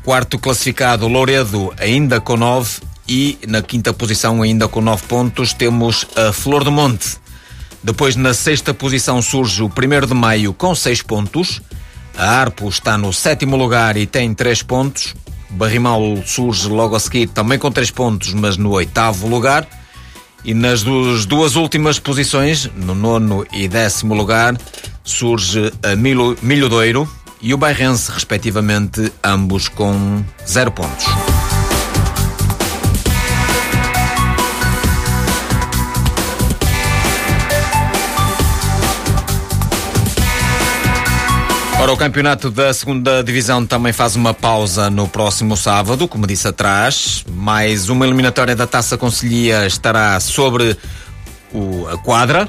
quarto 0.02 0.40
classificado 0.40 1.10
Louredo 1.10 1.74
ainda 1.78 2.22
com 2.22 2.38
9 2.38 2.80
e 3.06 3.38
na 3.46 3.62
quinta 3.62 3.92
posição 3.92 4.42
ainda 4.42 4.70
com 4.70 4.80
9 4.80 5.04
pontos 5.06 5.52
temos 5.52 6.08
a 6.16 6.32
Flor 6.32 6.64
do 6.64 6.72
Monte. 6.72 7.18
Depois 7.84 8.16
na 8.16 8.34
sexta 8.34 8.74
posição 8.74 9.22
surge 9.22 9.62
o 9.62 9.66
1 9.66 10.08
de 10.08 10.14
Maio 10.14 10.54
com 10.54 10.74
6 10.74 11.02
pontos, 11.02 11.62
a 12.18 12.30
Arpo 12.30 12.70
está 12.70 12.98
no 12.98 13.12
sétimo 13.12 13.58
lugar 13.58 13.98
e 13.98 14.06
tem 14.06 14.34
3 14.34 14.64
pontos, 14.64 15.14
Barrimal 15.52 16.02
surge 16.26 16.68
logo 16.68 16.96
a 16.96 17.00
seguir 17.00 17.28
também 17.28 17.60
com 17.60 17.72
3 17.72 17.92
pontos, 17.92 18.34
mas 18.34 18.58
no 18.58 18.72
oitavo 18.72 19.28
lugar. 19.28 19.68
E 20.44 20.54
nas 20.54 20.82
duas, 20.82 21.56
últimas 21.56 22.00
posições, 22.00 22.70
no 22.76 22.96
nono 22.96 23.46
e 23.54 23.68
décimo 23.68 24.16
lugar, 24.16 24.58
surge 25.04 25.72
a 25.84 25.96
Milo, 25.96 26.36
Milhodeiro 26.42 27.08
e 27.40 27.54
o 27.54 27.58
Bairrense, 27.58 28.12
respectivamente, 28.12 29.12
ambos 29.24 29.68
com 29.68 30.24
0 30.48 30.72
pontos. 30.72 31.06
Ora, 41.82 41.94
o 41.94 41.98
campeonato 41.98 42.52
da 42.52 42.72
segunda 42.76 43.24
divisão 43.24 43.66
também 43.66 43.92
faz 43.92 44.16
uma 44.16 44.36
pausa 44.36 44.88
no 44.88 45.08
próximo 45.08 45.58
sábado, 45.58 46.08
como 46.08 46.28
disse 46.28 46.48
atrás. 46.48 47.26
Mais 47.28 47.90
uma 47.90 48.06
eliminatória 48.06 48.56
da 48.56 48.68
Taça 48.68 49.00
Conselhia 49.00 49.66
estará 49.66 50.20
sobre 50.20 50.78
o, 51.52 51.88
a 51.88 51.98
quadra. 51.98 52.48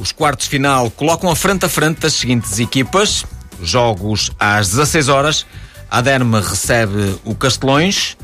Os 0.00 0.10
quartos 0.10 0.46
final 0.46 0.90
colocam 0.90 1.30
a 1.30 1.36
frente 1.36 1.66
a 1.66 1.68
frente 1.68 2.06
as 2.06 2.14
seguintes 2.14 2.58
equipas. 2.58 3.26
Jogos 3.62 4.32
às 4.40 4.70
16 4.70 5.08
horas. 5.10 5.44
A 5.90 6.00
Derme 6.00 6.40
recebe 6.40 7.16
o 7.26 7.34
Castelões. 7.34 8.16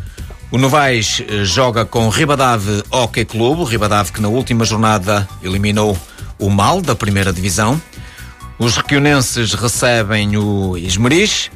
O 0.51 0.57
Novais 0.57 1.23
eh, 1.29 1.45
joga 1.45 1.85
com 1.85 2.07
o 2.07 2.09
Ribadave 2.09 2.83
Hockey 2.91 3.27
Clube. 3.27 3.71
Ribadave 3.71 4.13
que 4.13 4.23
na 4.23 4.29
última 4.29 4.65
jornada 4.65 5.29
eliminou 5.43 5.95
o 6.39 6.49
Mal 6.49 6.81
da 6.81 6.95
primeira 6.95 7.35
divisão. 7.35 7.79
Os 8.59 8.77
requionenses 8.77 9.55
recebem 9.55 10.37
o 10.37 10.77
Esmeriz 10.77 11.49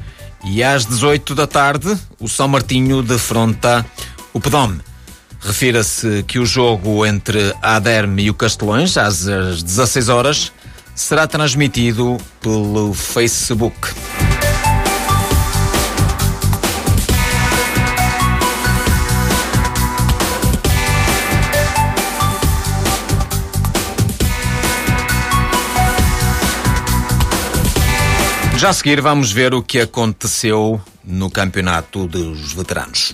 e 0.45 0.63
às 0.63 0.85
18 0.85 1.35
da 1.35 1.45
tarde 1.45 1.97
o 2.17 2.29
São 2.29 2.47
Martinho 2.47 3.03
defronta 3.03 3.85
o 4.31 4.39
Pedome. 4.39 4.79
Refira-se 5.41 6.23
que 6.23 6.39
o 6.39 6.45
jogo 6.45 7.05
entre 7.05 7.53
a 7.61 7.75
Aderme 7.75 8.23
e 8.23 8.29
o 8.29 8.33
Castelões, 8.33 8.95
às 8.97 9.25
16 9.61 10.07
horas, 10.07 10.53
será 10.95 11.27
transmitido 11.27 12.17
pelo 12.39 12.93
Facebook. 12.93 13.77
Já 28.63 28.69
a 28.69 28.73
seguir 28.73 29.01
vamos 29.01 29.33
ver 29.33 29.53
o 29.53 29.61
que 29.61 29.81
aconteceu 29.81 30.81
no 31.03 31.29
campeonato 31.29 32.07
dos 32.07 32.53
veteranos. 32.53 33.13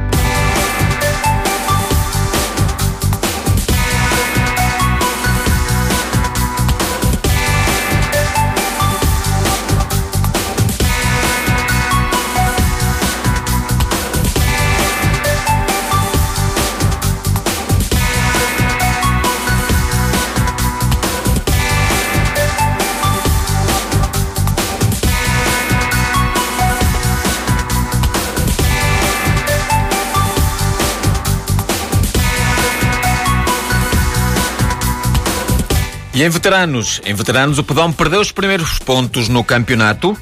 Em 36.21 36.29
veteranos, 36.29 37.01
em 37.03 37.15
veteranos 37.15 37.57
o 37.57 37.63
Pedão 37.63 37.91
perdeu 37.91 38.21
os 38.21 38.31
primeiros 38.31 38.77
pontos 38.77 39.27
no 39.27 39.43
campeonato, 39.43 40.15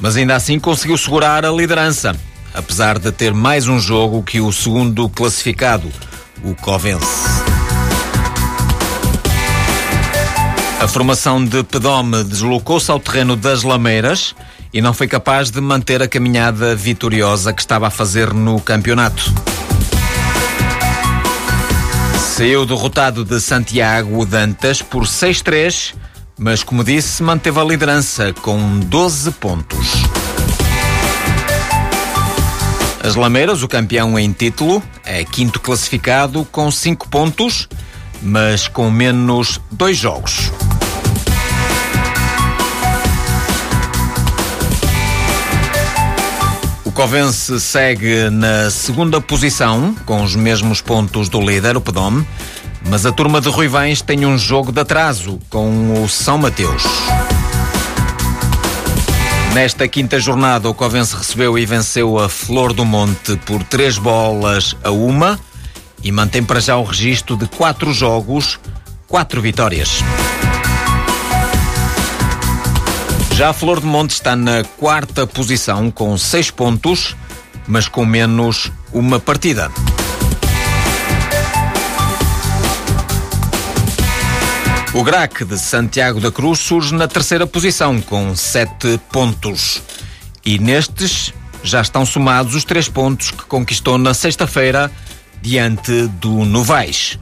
mas 0.00 0.16
ainda 0.16 0.34
assim 0.34 0.58
conseguiu 0.58 0.98
segurar 0.98 1.44
a 1.44 1.52
liderança, 1.52 2.12
apesar 2.52 2.98
de 2.98 3.12
ter 3.12 3.32
mais 3.32 3.68
um 3.68 3.78
jogo 3.78 4.24
que 4.24 4.40
o 4.40 4.50
segundo 4.52 5.08
classificado, 5.08 5.88
o 6.42 6.56
Covense. 6.56 7.06
A 10.80 10.88
formação 10.88 11.44
de 11.44 11.62
Pedome 11.62 12.24
deslocou-se 12.24 12.90
ao 12.90 12.98
terreno 12.98 13.36
das 13.36 13.62
Lameiras 13.62 14.34
e 14.72 14.82
não 14.82 14.92
foi 14.92 15.06
capaz 15.06 15.52
de 15.52 15.60
manter 15.60 16.02
a 16.02 16.08
caminhada 16.08 16.74
vitoriosa 16.74 17.52
que 17.52 17.62
estava 17.62 17.86
a 17.86 17.90
fazer 17.90 18.34
no 18.34 18.60
campeonato. 18.60 19.32
Saiu 22.36 22.66
derrotado 22.66 23.24
de 23.24 23.40
Santiago 23.40 24.26
Dantas 24.26 24.82
por 24.82 25.04
6-3, 25.04 25.94
mas 26.36 26.64
como 26.64 26.82
disse, 26.82 27.22
manteve 27.22 27.60
a 27.60 27.62
liderança 27.62 28.32
com 28.42 28.80
12 28.80 29.30
pontos. 29.30 29.86
As 33.04 33.14
Lameiras, 33.14 33.62
o 33.62 33.68
campeão 33.68 34.18
em 34.18 34.32
título, 34.32 34.82
é 35.04 35.22
quinto 35.24 35.60
classificado 35.60 36.44
com 36.50 36.68
5 36.72 37.08
pontos, 37.08 37.68
mas 38.20 38.66
com 38.66 38.90
menos 38.90 39.60
dois 39.70 39.96
jogos. 39.96 40.50
Covense 46.94 47.58
segue 47.58 48.30
na 48.30 48.70
segunda 48.70 49.20
posição, 49.20 49.96
com 50.06 50.22
os 50.22 50.36
mesmos 50.36 50.80
pontos 50.80 51.28
do 51.28 51.40
líder, 51.40 51.76
o 51.76 51.80
Pedome, 51.80 52.24
mas 52.88 53.04
a 53.04 53.10
turma 53.10 53.40
de 53.40 53.48
Ruivães 53.48 54.00
tem 54.00 54.24
um 54.24 54.38
jogo 54.38 54.70
de 54.70 54.80
atraso 54.80 55.40
com 55.50 56.04
o 56.04 56.08
São 56.08 56.38
Mateus. 56.38 56.84
Nesta 59.52 59.88
quinta 59.88 60.20
jornada, 60.20 60.68
o 60.68 60.74
Covense 60.74 61.16
recebeu 61.16 61.58
e 61.58 61.66
venceu 61.66 62.16
a 62.16 62.28
Flor 62.28 62.72
do 62.72 62.84
Monte 62.84 63.36
por 63.44 63.64
três 63.64 63.98
bolas 63.98 64.76
a 64.84 64.92
uma 64.92 65.38
e 66.00 66.12
mantém 66.12 66.44
para 66.44 66.60
já 66.60 66.76
o 66.76 66.84
registro 66.84 67.36
de 67.36 67.48
quatro 67.48 67.92
jogos, 67.92 68.60
quatro 69.08 69.42
vitórias. 69.42 69.98
Já 73.34 73.48
a 73.48 73.52
Flor 73.52 73.80
de 73.80 73.86
Monte 73.86 74.12
está 74.12 74.36
na 74.36 74.62
quarta 74.62 75.26
posição 75.26 75.90
com 75.90 76.16
seis 76.16 76.52
pontos, 76.52 77.16
mas 77.66 77.88
com 77.88 78.06
menos 78.06 78.70
uma 78.92 79.18
partida. 79.18 79.72
O 84.92 85.02
Grac 85.02 85.44
de 85.44 85.58
Santiago 85.58 86.20
da 86.20 86.30
Cruz 86.30 86.60
surge 86.60 86.94
na 86.94 87.08
terceira 87.08 87.44
posição 87.44 88.00
com 88.00 88.36
sete 88.36 89.00
pontos. 89.10 89.82
E 90.44 90.56
nestes 90.60 91.34
já 91.64 91.80
estão 91.80 92.06
somados 92.06 92.54
os 92.54 92.62
três 92.62 92.88
pontos 92.88 93.32
que 93.32 93.42
conquistou 93.46 93.98
na 93.98 94.14
sexta-feira 94.14 94.92
diante 95.42 96.06
do 96.06 96.44
Novais. 96.44 97.18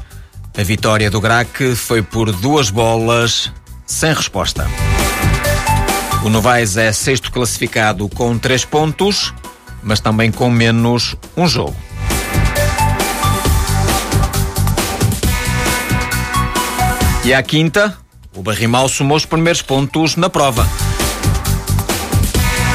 A 0.59 0.63
vitória 0.63 1.11
do 1.11 1.23
Grac 1.23 1.75
foi 1.75 2.03
por 2.03 2.31
duas 2.31 2.69
bolas 2.69 3.51
sem 3.87 4.13
resposta. 4.13 4.69
O 6.25 6.29
Novaes 6.29 6.77
é 6.77 6.93
sexto 6.93 7.33
classificado 7.33 8.09
com 8.09 8.39
três 8.39 8.65
pontos, 8.65 9.35
mas 9.83 9.99
também 9.99 10.31
com 10.31 10.49
menos 10.49 11.17
um 11.37 11.49
jogo. 11.49 11.77
E 17.25 17.35
à 17.35 17.43
quinta, 17.43 17.97
o 18.37 18.43
Barrimal 18.43 18.89
somou 18.89 19.17
os 19.17 19.25
primeiros 19.25 19.63
pontos 19.63 20.15
na 20.15 20.31
prova. 20.31 20.67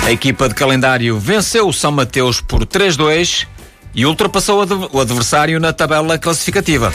A 0.06 0.12
equipa 0.12 0.50
de 0.50 0.56
calendário 0.56 1.18
venceu 1.18 1.70
o 1.70 1.74
São 1.74 1.92
Mateus 1.92 2.42
por 2.42 2.66
3-2 2.66 3.48
e 3.96 4.06
ultrapassou 4.06 4.66
o 4.92 5.00
adversário 5.00 5.58
na 5.60 5.72
tabela 5.72 6.20
classificativa. 6.20 6.92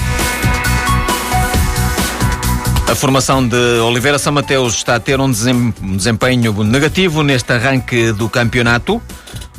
A 2.93 2.95
formação 2.95 3.49
de 3.49 3.57
Oliveira 3.81 4.19
São 4.19 4.35
Mateus 4.35 4.75
está 4.75 4.97
a 4.97 5.01
ter 5.01 5.19
um 5.19 5.31
desempenho 5.31 6.63
negativo 6.63 7.23
neste 7.23 7.51
arranque 7.51 8.13
do 8.13 8.29
campeonato. 8.29 9.01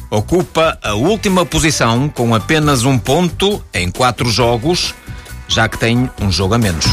Ocupa 0.08 0.78
a 0.84 0.94
última 0.94 1.44
posição 1.44 2.08
com 2.08 2.36
apenas 2.36 2.86
um 2.86 2.96
ponto 2.96 3.60
em 3.74 3.90
quatro 3.90 4.30
jogos, 4.30 4.94
já 5.48 5.68
que 5.68 5.80
tem 5.80 6.08
um 6.22 6.32
jogo 6.32 6.54
a 6.54 6.60
menos. 6.60 6.86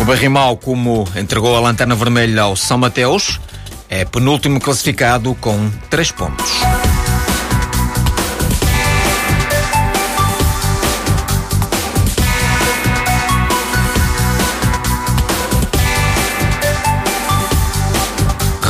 O 0.00 0.04
Barrimal, 0.06 0.56
como 0.56 1.06
entregou 1.14 1.54
a 1.54 1.60
lanterna 1.60 1.94
vermelha 1.94 2.40
ao 2.40 2.56
São 2.56 2.78
Mateus, 2.78 3.38
é 3.90 4.06
penúltimo 4.06 4.58
classificado 4.58 5.34
com 5.34 5.70
três 5.90 6.10
pontos. 6.10 6.50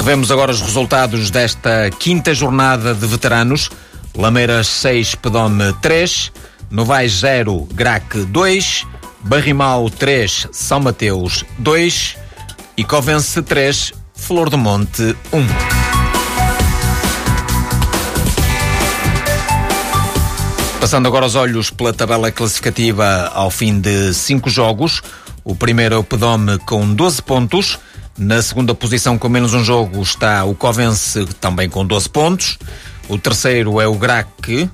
Vemos 0.06 0.30
agora 0.30 0.52
os 0.52 0.60
resultados 0.60 1.32
desta 1.32 1.90
quinta 1.98 2.32
jornada 2.32 2.94
de 2.94 3.04
veteranos. 3.08 3.68
Lameiras 4.16 4.68
6, 4.68 5.16
Pedome 5.16 5.72
3, 5.82 6.30
Novais 6.70 7.10
0, 7.10 7.66
Grac 7.74 8.16
2, 8.16 8.86
Barrimal 9.22 9.90
3, 9.90 10.46
São 10.52 10.78
Mateus 10.78 11.44
2 11.58 12.16
e 12.76 12.84
Covense 12.84 13.42
3, 13.42 13.94
Flor 14.14 14.48
do 14.48 14.56
Monte 14.56 15.02
1. 15.32 15.44
Passando 20.78 21.08
agora 21.08 21.26
os 21.26 21.34
olhos 21.34 21.70
pela 21.70 21.92
tabela 21.92 22.30
classificativa 22.30 23.32
ao 23.34 23.50
fim 23.50 23.80
de 23.80 24.14
cinco 24.14 24.48
jogos. 24.48 25.02
O 25.42 25.56
primeiro 25.56 25.96
é 25.96 25.98
o 25.98 26.04
Pedome 26.04 26.60
com 26.60 26.94
12 26.94 27.22
pontos. 27.22 27.76
Na 28.18 28.40
segunda 28.40 28.74
posição, 28.74 29.18
com 29.18 29.28
menos 29.28 29.52
um 29.52 29.62
jogo, 29.62 30.00
está 30.00 30.42
o 30.44 30.54
Covense, 30.54 31.26
também 31.38 31.68
com 31.68 31.84
12 31.84 32.08
pontos. 32.08 32.58
O 33.10 33.18
terceiro 33.18 33.78
é 33.78 33.86
o 33.86 33.94
Grac, 33.94 34.70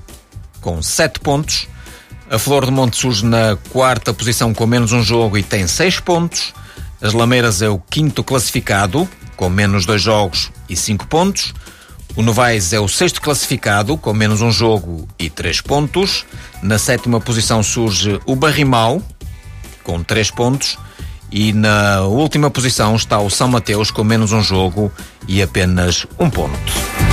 com 0.61 0.81
7 0.81 1.19
pontos. 1.19 1.67
A 2.29 2.39
Flor 2.39 2.65
de 2.65 2.71
Monte 2.71 2.95
surge 2.95 3.25
na 3.25 3.57
quarta 3.69 4.13
posição, 4.13 4.53
com 4.53 4.65
menos 4.65 4.93
um 4.93 5.03
jogo 5.03 5.37
e 5.37 5.43
tem 5.43 5.67
6 5.67 5.99
pontos. 5.99 6.53
As 7.01 7.11
Lameiras 7.11 7.61
é 7.61 7.67
o 7.67 7.77
quinto 7.77 8.23
classificado, 8.23 9.07
com 9.35 9.49
menos 9.49 9.85
dois 9.85 10.01
jogos 10.01 10.49
e 10.69 10.75
5 10.77 11.05
pontos. 11.07 11.53
O 12.15 12.21
Novais 12.21 12.71
é 12.71 12.79
o 12.79 12.87
sexto 12.87 13.21
classificado, 13.21 13.97
com 13.97 14.13
menos 14.13 14.39
um 14.39 14.51
jogo 14.51 15.05
e 15.19 15.29
3 15.29 15.59
pontos. 15.59 16.25
Na 16.61 16.77
sétima 16.77 17.19
posição 17.19 17.61
surge 17.61 18.21
o 18.25 18.37
Barrimal, 18.37 19.01
com 19.83 20.01
3 20.01 20.31
pontos. 20.31 20.77
E 21.35 21.51
na 21.51 22.01
última 22.01 22.51
posição 22.51 22.95
está 22.95 23.19
o 23.19 23.27
São 23.27 23.47
Mateus 23.47 23.89
com 23.89 24.03
menos 24.03 24.31
um 24.31 24.41
jogo 24.43 24.91
e 25.27 25.41
apenas 25.41 26.05
um 26.19 26.29
ponto. 26.29 27.12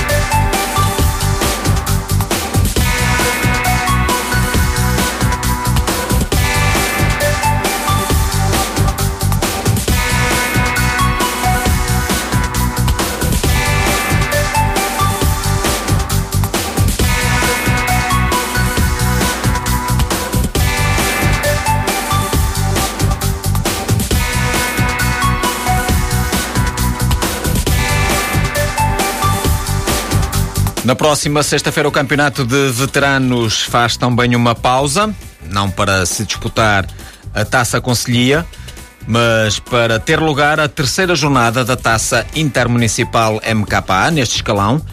Na 30.91 30.95
próxima 30.95 31.41
sexta-feira, 31.41 31.87
o 31.87 31.91
Campeonato 31.91 32.43
de 32.43 32.69
Veteranos 32.69 33.61
faz 33.61 33.95
também 33.95 34.35
uma 34.35 34.53
pausa, 34.53 35.15
não 35.49 35.71
para 35.71 36.05
se 36.05 36.25
disputar 36.25 36.85
a 37.33 37.45
Taça 37.45 37.79
Conselhia, 37.79 38.45
mas 39.07 39.57
para 39.57 40.01
ter 40.01 40.19
lugar 40.19 40.59
a 40.59 40.67
terceira 40.67 41.15
jornada 41.15 41.63
da 41.63 41.77
Taça 41.77 42.27
Intermunicipal 42.35 43.35
MKA 43.35 44.11
neste 44.11 44.35
escalão. 44.35 44.85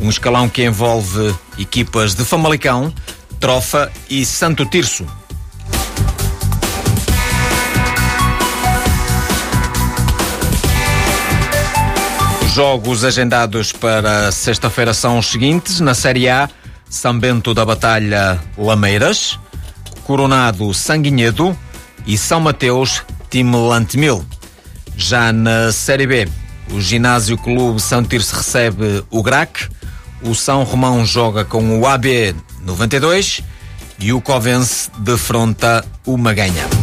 Um 0.00 0.08
escalão 0.08 0.48
que 0.48 0.64
envolve 0.64 1.34
equipas 1.58 2.14
de 2.14 2.24
Famalicão, 2.24 2.94
Trofa 3.40 3.90
e 4.08 4.24
Santo 4.24 4.64
Tirso. 4.64 5.04
Jogos 12.52 13.02
agendados 13.02 13.72
para 13.72 14.30
sexta-feira 14.30 14.92
são 14.92 15.18
os 15.18 15.26
seguintes. 15.26 15.80
Na 15.80 15.94
Série 15.94 16.28
A, 16.28 16.48
São 16.88 17.18
Bento 17.18 17.54
da 17.54 17.64
Batalha 17.64 18.38
Lameiras, 18.58 19.38
Coronado 20.04 20.72
Sanguinhedo 20.74 21.56
e 22.06 22.18
São 22.18 22.40
Mateus 22.40 23.02
Timlante 23.30 23.96
Mil. 23.96 24.24
Já 24.96 25.32
na 25.32 25.72
Série 25.72 26.06
B, 26.06 26.28
o 26.70 26.80
Ginásio 26.80 27.38
Clube 27.38 27.80
São 27.80 28.04
Tirso 28.04 28.36
recebe 28.36 29.02
o 29.10 29.22
GRAC, 29.22 29.68
o 30.22 30.34
São 30.34 30.62
Romão 30.62 31.06
joga 31.06 31.44
com 31.44 31.80
o 31.80 31.86
AB 31.86 32.34
92 32.64 33.42
e 33.98 34.12
o 34.12 34.20
Covense 34.20 34.90
defronta 34.98 35.84
o 36.04 36.18
Maganha. 36.18 36.81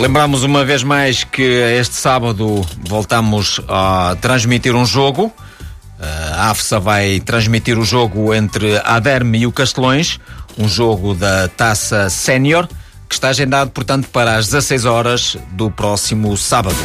Lembramos 0.00 0.44
uma 0.44 0.64
vez 0.64 0.82
mais 0.82 1.24
que 1.24 1.42
este 1.42 1.94
sábado 1.94 2.66
voltamos 2.88 3.60
a 3.68 4.16
transmitir 4.18 4.74
um 4.74 4.86
jogo. 4.86 5.30
A 6.32 6.48
AFSA 6.50 6.80
vai 6.80 7.20
transmitir 7.20 7.78
o 7.78 7.84
jogo 7.84 8.32
entre 8.32 8.78
a 8.78 8.94
Aderme 8.96 9.40
e 9.40 9.46
o 9.46 9.52
Castelões, 9.52 10.18
um 10.56 10.66
jogo 10.66 11.12
da 11.12 11.48
Taça 11.48 12.08
Sénior, 12.08 12.66
que 13.06 13.14
está 13.14 13.28
agendado, 13.28 13.72
portanto, 13.72 14.08
para 14.08 14.36
as 14.36 14.46
16 14.46 14.86
horas 14.86 15.36
do 15.52 15.70
próximo 15.70 16.34
sábado. 16.34 16.78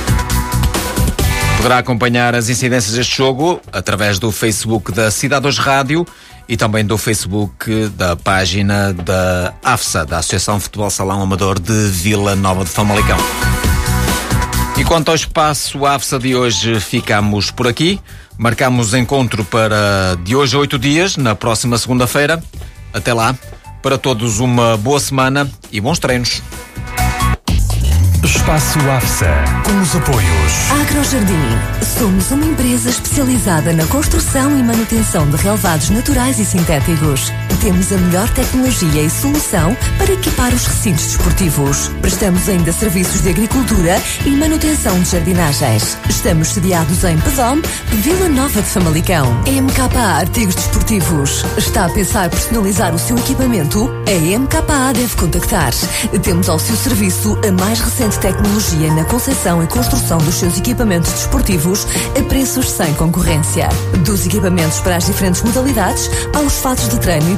Poderá 1.55 1.77
acompanhar 1.77 2.35
as 2.35 2.49
incidências 2.49 2.95
deste 2.95 3.15
jogo 3.15 3.61
através 3.71 4.19
do 4.19 4.29
Facebook 4.29 4.91
da 4.91 5.09
Cidade 5.09 5.47
Hoje 5.47 5.61
Rádio 5.61 6.05
e 6.47 6.55
também 6.55 6.85
do 6.85 6.97
Facebook 6.97 7.87
da 7.89 8.15
página 8.15 8.93
da 8.93 9.53
AFSA, 9.63 10.05
da 10.05 10.19
Associação 10.19 10.59
Futebol 10.59 10.89
Salão 10.89 11.21
Amador 11.21 11.59
de 11.59 11.87
Vila 11.89 12.35
Nova 12.35 12.63
de 12.63 12.69
Famalicão. 12.69 13.17
E 14.77 14.83
quanto 14.83 15.09
ao 15.09 15.15
espaço 15.15 15.85
AFSA 15.85 16.19
de 16.19 16.35
hoje, 16.35 16.79
ficamos 16.79 17.49
por 17.49 17.67
aqui. 17.67 17.99
Marcamos 18.37 18.93
encontro 18.93 19.45
para 19.45 20.17
de 20.23 20.35
hoje 20.35 20.55
a 20.55 20.59
oito 20.59 20.77
dias, 20.77 21.15
na 21.15 21.33
próxima 21.33 21.77
segunda-feira. 21.77 22.43
Até 22.93 23.13
lá. 23.13 23.35
Para 23.81 23.97
todos 23.97 24.39
uma 24.39 24.75
boa 24.77 24.99
semana 24.99 25.49
e 25.71 25.79
bons 25.79 25.99
treinos. 25.99 26.41
Espaço 28.25 28.79
AFSA, 28.89 29.29
com 29.63 29.81
os 29.81 29.95
apoios. 29.95 30.71
Agrojardim. 30.81 31.35
Somos 31.83 32.31
uma 32.31 32.43
empresa 32.43 32.89
especializada 32.89 33.71
na 33.71 33.85
construção 33.85 34.57
e 34.57 34.63
manutenção 34.63 35.29
de 35.29 35.37
relevados 35.37 35.91
naturais 35.91 36.39
e 36.39 36.45
sintéticos. 36.45 37.31
Temos 37.65 37.91
a 37.91 37.97
melhor 37.97 38.29
tecnologia 38.29 39.01
e 39.01 39.09
solução 39.09 39.75
para 39.97 40.13
equipar 40.13 40.53
os 40.53 40.67
recintos 40.67 41.07
desportivos. 41.07 41.87
Prestamos 41.99 42.47
ainda 42.47 42.71
serviços 42.71 43.23
de 43.23 43.29
agricultura 43.29 43.99
e 44.23 44.29
manutenção 44.29 44.99
de 44.99 45.09
jardinagens. 45.09 45.97
Estamos 46.07 46.49
sediados 46.49 47.03
em 47.03 47.17
Pedom, 47.17 47.59
Vila 48.03 48.29
Nova 48.29 48.61
de 48.61 48.69
Famalicão. 48.69 49.33
MKA 49.47 49.99
Artigos 49.99 50.53
Desportivos. 50.53 51.43
Está 51.57 51.85
a 51.85 51.89
pensar 51.89 52.29
personalizar 52.29 52.93
o 52.93 52.99
seu 52.99 53.17
equipamento? 53.17 53.89
A 54.05 54.39
MKA 54.39 54.93
deve 54.93 55.15
contactar. 55.15 55.73
Temos 56.21 56.47
ao 56.47 56.59
seu 56.59 56.75
serviço 56.75 57.35
a 57.47 57.51
mais 57.51 57.79
recente 57.79 58.19
tecnologia 58.19 58.93
na 58.93 59.05
concepção 59.05 59.63
e 59.63 59.67
construção 59.67 60.19
dos 60.19 60.35
seus 60.35 60.59
equipamentos 60.59 61.11
desportivos 61.11 61.87
a 62.15 62.21
preços 62.29 62.69
sem 62.69 62.93
concorrência. 62.93 63.69
Dos 64.05 64.23
equipamentos 64.27 64.79
para 64.81 64.97
as 64.97 65.07
diferentes 65.07 65.41
modalidades, 65.41 66.11
aos 66.35 66.59
fatos 66.59 66.89
de 66.89 66.99
treino 66.99 67.33
e 67.33 67.37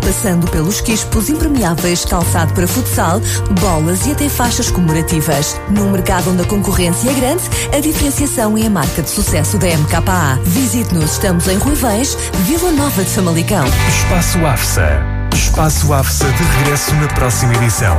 passando 0.00 0.50
pelos 0.50 0.80
quispos 0.80 1.28
impermeáveis, 1.28 2.04
calçado 2.04 2.52
para 2.54 2.66
futsal, 2.66 3.20
bolas 3.60 4.06
e 4.06 4.12
até 4.12 4.28
faixas 4.28 4.70
comemorativas. 4.70 5.60
Num 5.70 5.90
mercado 5.90 6.30
onde 6.30 6.42
a 6.42 6.46
concorrência 6.46 7.10
é 7.10 7.14
grande, 7.14 7.42
a 7.76 7.80
diferenciação 7.80 8.56
é 8.56 8.66
a 8.66 8.70
marca 8.70 9.02
de 9.02 9.10
sucesso 9.10 9.58
da 9.58 9.66
MKA. 9.66 10.38
Visite-nos, 10.44 11.12
estamos 11.12 11.48
em 11.48 11.56
Ruivães, 11.56 12.16
Vila 12.46 12.70
Nova 12.72 13.02
de 13.02 13.10
Famalicão. 13.10 13.64
Espaço 13.88 14.44
AFSA. 14.44 15.02
Espaço 15.34 15.92
AFSA 15.92 16.26
de 16.26 16.42
regresso 16.42 16.94
na 16.96 17.08
próxima 17.08 17.54
edição. 17.54 17.96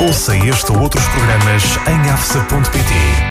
Ouça 0.00 0.36
este 0.36 0.70
ou 0.70 0.80
outros 0.80 1.04
programas 1.08 1.62
em 1.86 2.10
afsa.pt. 2.10 3.18